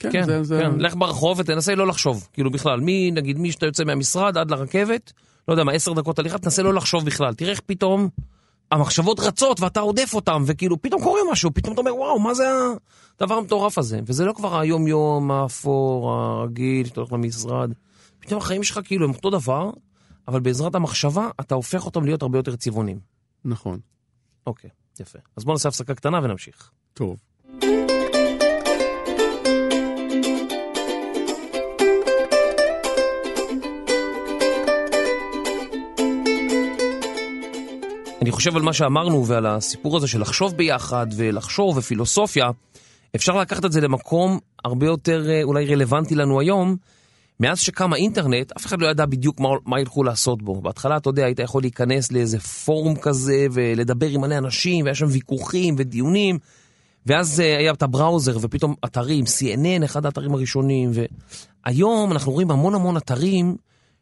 כן, 0.00 0.12
כן, 0.12 0.24
זה, 0.24 0.44
זה... 0.44 0.60
כן, 0.62 0.78
לך 0.78 0.94
ברחוב 0.96 1.38
ותנסה 1.38 1.74
לא 1.74 1.86
לחשוב. 1.86 2.28
כאילו 2.32 2.50
בכלל, 2.50 2.80
מי, 2.80 3.10
נגיד, 3.10 3.38
מי 3.38 3.52
שאתה 3.52 3.66
יוצא 3.66 3.84
מהמשרד 3.84 4.38
עד 4.38 4.50
לרכבת, 4.50 5.12
לא 5.48 5.52
יודע 5.52 5.64
מה, 5.64 5.72
עשר 5.72 5.92
דקות 5.92 6.18
הליכה, 6.18 6.38
תנסה 6.38 6.62
לא 6.62 6.74
לחשוב 6.74 7.06
בכלל. 7.06 7.34
תראה 7.34 7.50
איך 7.50 7.60
פתאום 7.66 8.08
המחשבות 8.70 9.20
רצות 9.20 9.60
ואתה 9.60 9.80
עודף 9.80 10.14
אותן, 10.14 10.42
וכאילו 10.46 10.82
פתאום 10.82 11.02
קורה 11.02 11.20
משהו, 11.32 11.54
פתאום 11.54 11.72
אתה 11.72 11.80
אומר, 11.80 11.96
וואו, 11.96 12.18
מה 12.18 12.34
זה 12.34 12.44
הדבר 13.20 13.34
המטורף 13.34 13.78
הזה? 13.78 14.00
וזה 14.06 14.24
לא 14.24 14.32
כבר 14.32 14.60
היום-יום 14.60 15.30
האפור, 15.30 16.12
הרגיל, 16.12 16.86
שאתה 16.86 17.00
הולך 17.00 17.12
למשרד. 17.12 17.72
פתאום 18.20 18.40
החיים 18.40 18.62
שלך 18.62 18.80
כאילו 18.84 19.04
הם 19.06 19.12
אותו 19.14 19.30
דבר, 19.30 19.70
אבל 20.28 20.40
בעזרת 20.40 20.74
המחשבה 20.74 21.30
אתה 21.40 21.54
הופך 21.54 21.86
אותם 21.86 22.04
להיות 22.04 22.22
הרבה 22.22 22.38
יותר 22.38 22.56
צבעונים. 22.56 22.98
נכון. 23.44 23.78
אוקיי, 24.46 24.70
יפה. 25.00 25.18
אז 25.36 25.44
בוא 25.44 25.54
נעשה 25.54 25.68
הפסקה 25.68 25.94
קטנה 25.94 26.20
ונמשיך. 26.22 26.70
טוב. 26.94 27.16
אני 38.22 38.30
חושב 38.30 38.56
על 38.56 38.62
מה 38.62 38.72
שאמרנו 38.72 39.26
ועל 39.26 39.46
הסיפור 39.46 39.96
הזה 39.96 40.08
של 40.08 40.20
לחשוב 40.20 40.56
ביחד 40.56 41.06
ולחשוב 41.16 41.76
ופילוסופיה, 41.76 42.50
אפשר 43.16 43.40
לקחת 43.40 43.64
את 43.64 43.72
זה 43.72 43.80
למקום 43.80 44.38
הרבה 44.64 44.86
יותר 44.86 45.30
אה, 45.30 45.42
אולי 45.42 45.66
רלוונטי 45.66 46.14
לנו 46.14 46.40
היום. 46.40 46.76
מאז 47.40 47.60
שקם 47.60 47.92
האינטרנט, 47.92 48.52
אף 48.56 48.66
אחד 48.66 48.80
לא 48.80 48.86
ידע 48.86 49.06
בדיוק 49.06 49.40
מה, 49.40 49.48
מה 49.66 49.80
ילכו 49.80 50.04
לעשות 50.04 50.42
בו. 50.42 50.60
בהתחלה, 50.60 50.96
אתה 50.96 51.08
יודע, 51.08 51.24
היית 51.24 51.38
יכול 51.38 51.62
להיכנס 51.62 52.12
לאיזה 52.12 52.40
פורום 52.40 52.96
כזה 52.96 53.46
ולדבר 53.52 54.08
עם 54.08 54.20
מלא 54.20 54.38
אנשים, 54.38 54.84
והיה 54.84 54.94
שם 54.94 55.06
ויכוחים 55.08 55.74
ודיונים, 55.78 56.38
ואז 57.06 57.40
אה, 57.40 57.58
היה 57.58 57.72
את 57.72 57.82
הבראוזר 57.82 58.36
ופתאום 58.40 58.74
אתרים, 58.84 59.24
CNN, 59.24 59.84
אחד 59.84 60.06
האתרים 60.06 60.34
הראשונים, 60.34 60.90
והיום 60.92 62.12
אנחנו 62.12 62.32
רואים 62.32 62.50
המון 62.50 62.74
המון 62.74 62.96
אתרים 62.96 63.56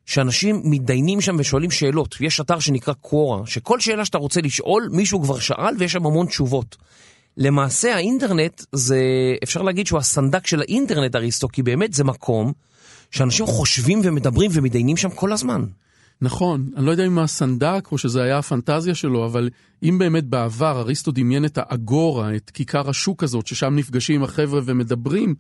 שאנשים 0.09 0.61
מתדיינים 0.65 1.21
שם 1.21 1.37
ושואלים 1.39 1.71
שאלות. 1.71 2.17
יש 2.21 2.41
אתר 2.41 2.59
שנקרא 2.59 2.95
קוורה, 2.95 3.47
שכל 3.47 3.81
שאלה 3.81 4.05
שאתה 4.05 4.19
רוצה 4.19 4.41
לשאול, 4.41 4.89
מישהו 4.93 5.23
כבר 5.23 5.39
שאל 5.39 5.75
ויש 5.79 5.93
שם 5.93 6.07
המון 6.07 6.27
תשובות. 6.27 6.77
למעשה 7.37 7.95
האינטרנט 7.95 8.63
זה, 8.73 9.01
אפשר 9.43 9.63
להגיד 9.63 9.87
שהוא 9.87 9.99
הסנדק 9.99 10.47
של 10.47 10.61
האינטרנט 10.61 11.17
אריסטו, 11.17 11.49
כי 11.49 11.63
באמת 11.63 11.93
זה 11.93 12.05
מקום 12.05 12.53
שאנשים 13.11 13.47
חושבים 13.47 14.01
ומדברים 14.05 14.51
ומתדיינים 14.55 14.97
שם 14.97 15.11
כל 15.11 15.33
הזמן. 15.33 15.65
נכון, 16.23 16.71
אני 16.77 16.87
לא 16.87 16.91
יודע 16.91 17.07
אם 17.07 17.19
הסנדק 17.19 17.89
או 17.93 17.99
שזה 17.99 18.23
היה 18.23 18.39
הפנטזיה 18.39 18.95
שלו, 18.95 19.27
אבל 19.27 19.51
אם 19.83 19.99
באמת 19.99 20.25
בעבר 20.25 20.81
אריסטו 20.81 21.11
דמיין 21.11 21.45
את 21.45 21.59
האגורה, 21.63 22.37
את 22.37 22.51
כיכר 22.51 22.91
השוק 22.91 23.23
הזאת, 23.23 23.47
ששם 23.47 23.77
נפגשים 23.77 24.23
החבר'ה 24.23 24.61
ומדברים, 24.65 25.35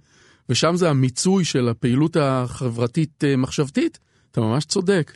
ושם 0.48 0.76
זה 0.76 0.90
המיצוי 0.90 1.44
של 1.44 1.68
הפעילות 1.68 2.16
החברתית-מחשבתית, 2.20 3.98
אתה 4.30 4.40
ממש 4.40 4.64
צודק. 4.64 5.12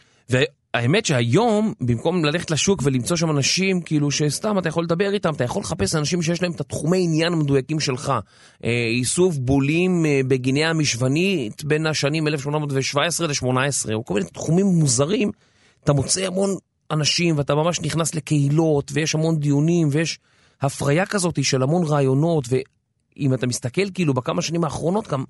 האמת 0.75 1.07
שהיום, 1.07 1.73
במקום 1.81 2.25
ללכת 2.25 2.51
לשוק 2.51 2.81
ולמצוא 2.85 3.17
שם 3.17 3.31
אנשים, 3.31 3.81
כאילו 3.81 4.11
שסתם 4.11 4.59
אתה 4.59 4.69
יכול 4.69 4.85
לדבר 4.85 5.15
איתם, 5.15 5.35
אתה 5.35 5.45
יכול 5.45 5.63
לחפש 5.63 5.95
אנשים 5.95 6.23
שיש 6.23 6.43
להם 6.43 6.53
את 6.53 6.61
התחומי 6.61 7.05
עניין 7.05 7.33
המדויקים 7.33 7.81
שלך. 7.81 8.13
אה, 8.65 8.71
איסוף 8.99 9.37
בולים 9.37 10.07
אה, 10.07 10.21
בגיני 10.29 10.65
המשוונית 10.65 11.65
בין 11.65 11.87
השנים 11.87 12.29
1817 12.29 13.27
ל-18, 13.27 13.95
או 13.95 14.05
כל 14.05 14.15
מיני 14.15 14.27
תחומים 14.27 14.67
מוזרים, 14.67 15.31
אתה 15.85 15.93
מוצא 15.93 16.27
המון 16.27 16.57
אנשים 16.91 17.39
ואתה 17.39 17.55
ממש 17.55 17.81
נכנס 17.81 18.15
לקהילות, 18.15 18.91
ויש 18.95 19.15
המון 19.15 19.39
דיונים, 19.39 19.89
ויש 19.91 20.19
הפריה 20.61 21.07
כזאת 21.07 21.45
של 21.45 21.63
המון 21.63 21.85
רעיונות, 21.85 22.45
ואם 22.49 23.35
אתה 23.35 23.47
מסתכל 23.47 23.91
כאילו 23.95 24.15
בכמה 24.15 24.43
שנים 24.43 24.65
האחרונות 24.65 25.09
גם, 25.09 25.25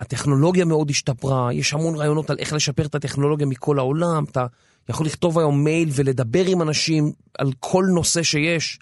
הטכנולוגיה 0.00 0.64
מאוד 0.64 0.90
השתפרה, 0.90 1.52
יש 1.52 1.74
המון 1.74 1.94
רעיונות 1.94 2.30
על 2.30 2.36
איך 2.38 2.52
לשפר 2.52 2.86
את 2.86 2.94
הטכנולוגיה 2.94 3.46
מכל 3.46 3.78
העולם, 3.78 4.24
אתה... 4.24 4.46
יכול 4.90 5.06
לכתוב 5.06 5.38
היום 5.38 5.64
מייל 5.64 5.88
ולדבר 5.92 6.46
עם 6.46 6.62
אנשים 6.62 7.12
על 7.38 7.52
כל 7.60 7.84
נושא 7.94 8.22
שיש. 8.22 8.78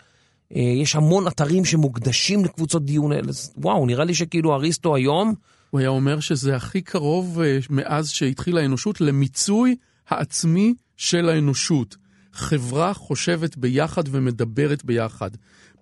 אה, 0.57 0.61
יש 0.61 0.96
המון 0.96 1.26
אתרים 1.26 1.64
שמוקדשים 1.64 2.44
לקבוצות 2.44 2.85
דיון 2.85 3.12
האלה. 3.12 3.33
וואו, 3.57 3.87
נראה 3.87 4.04
לי 4.04 4.14
שכאילו 4.14 4.54
אריסטו 4.54 4.94
היום... 4.94 5.35
הוא 5.70 5.81
היה 5.81 5.88
אומר 5.88 6.20
שזה 6.20 6.57
הכי 6.57 6.81
קרוב 6.81 7.40
אה, 7.40 7.59
מאז 7.70 8.09
שהתחילה 8.11 8.61
האנושות 8.61 9.00
למיצוי 9.00 9.76
העצמי 10.09 10.74
של 10.96 11.28
האנושות. 11.28 11.96
חברה 12.33 12.94
חושבת 12.94 13.57
ביחד 13.57 14.02
ומדברת 14.11 14.85
ביחד. 14.85 15.31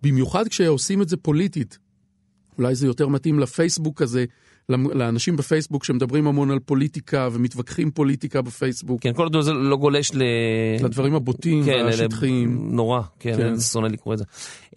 במיוחד 0.02 0.48
כשעושים 0.48 1.02
את 1.02 1.08
זה 1.08 1.16
פוליטית. 1.16 1.78
אולי 2.58 2.74
זה 2.74 2.86
יותר 2.86 3.08
מתאים 3.08 3.38
לפייסבוק 3.38 4.02
הזה, 4.02 4.24
לאנשים 4.68 5.36
בפייסבוק 5.36 5.84
שמדברים 5.84 6.26
המון 6.26 6.50
על 6.50 6.58
פוליטיקה 6.58 7.28
ומתווכחים 7.32 7.90
פוליטיקה 7.90 8.42
בפייסבוק. 8.42 9.00
כן, 9.02 9.12
כל 9.12 9.42
זה 9.42 9.52
לא 9.52 9.76
גולש 9.76 10.14
ל... 10.14 10.22
לדברים 10.84 11.14
הבוטים 11.14 11.64
כן, 11.64 11.82
והשטחיים. 11.84 12.68
נורא, 12.72 13.00
כן, 13.20 13.36
כן. 13.36 13.46
אני 13.46 13.60
שונא 13.60 13.86
לקרוא 13.86 14.14
את 14.14 14.18
זה. 14.18 14.24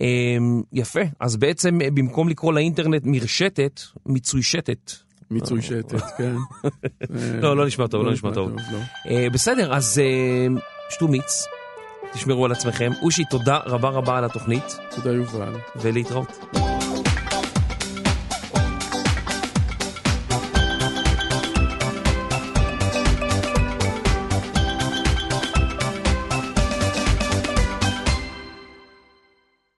אמ, 0.02 0.62
יפה, 0.74 1.00
אז 1.20 1.38
בעצם 1.38 1.82
אה, 1.82 1.92
במקום 1.92 2.30
לקרוא 2.30 2.54
לאינטרנט 2.54 3.02
מרשתת, 3.06 3.82
מיצוי 4.06 4.44
שתת. 4.44 4.92
מיצוי 5.32 5.62
שתת, 5.62 6.02
כן. 6.18 6.36
לא, 7.42 7.58
לא 7.58 7.66
נשמע 7.66 7.88
טוב, 7.88 8.06
לא 8.06 8.12
נשמע 8.12 8.34
טוב. 8.34 8.50
לא. 8.50 8.80
אה, 9.10 9.28
בסדר, 9.34 9.74
אז 9.74 10.00
אה, 10.00 10.62
שתו 10.90 11.08
מיץ, 11.08 11.46
תשמרו 12.14 12.46
על 12.46 12.52
עצמכם. 12.52 12.92
אושי, 13.02 13.24
תודה 13.30 13.58
רבה 13.66 13.90
רבה 13.90 14.18
על 14.18 14.26
התוכנית. 14.26 14.78
תודה, 14.96 15.12
יובל. 15.12 15.54
ולהתראות. 15.76 16.40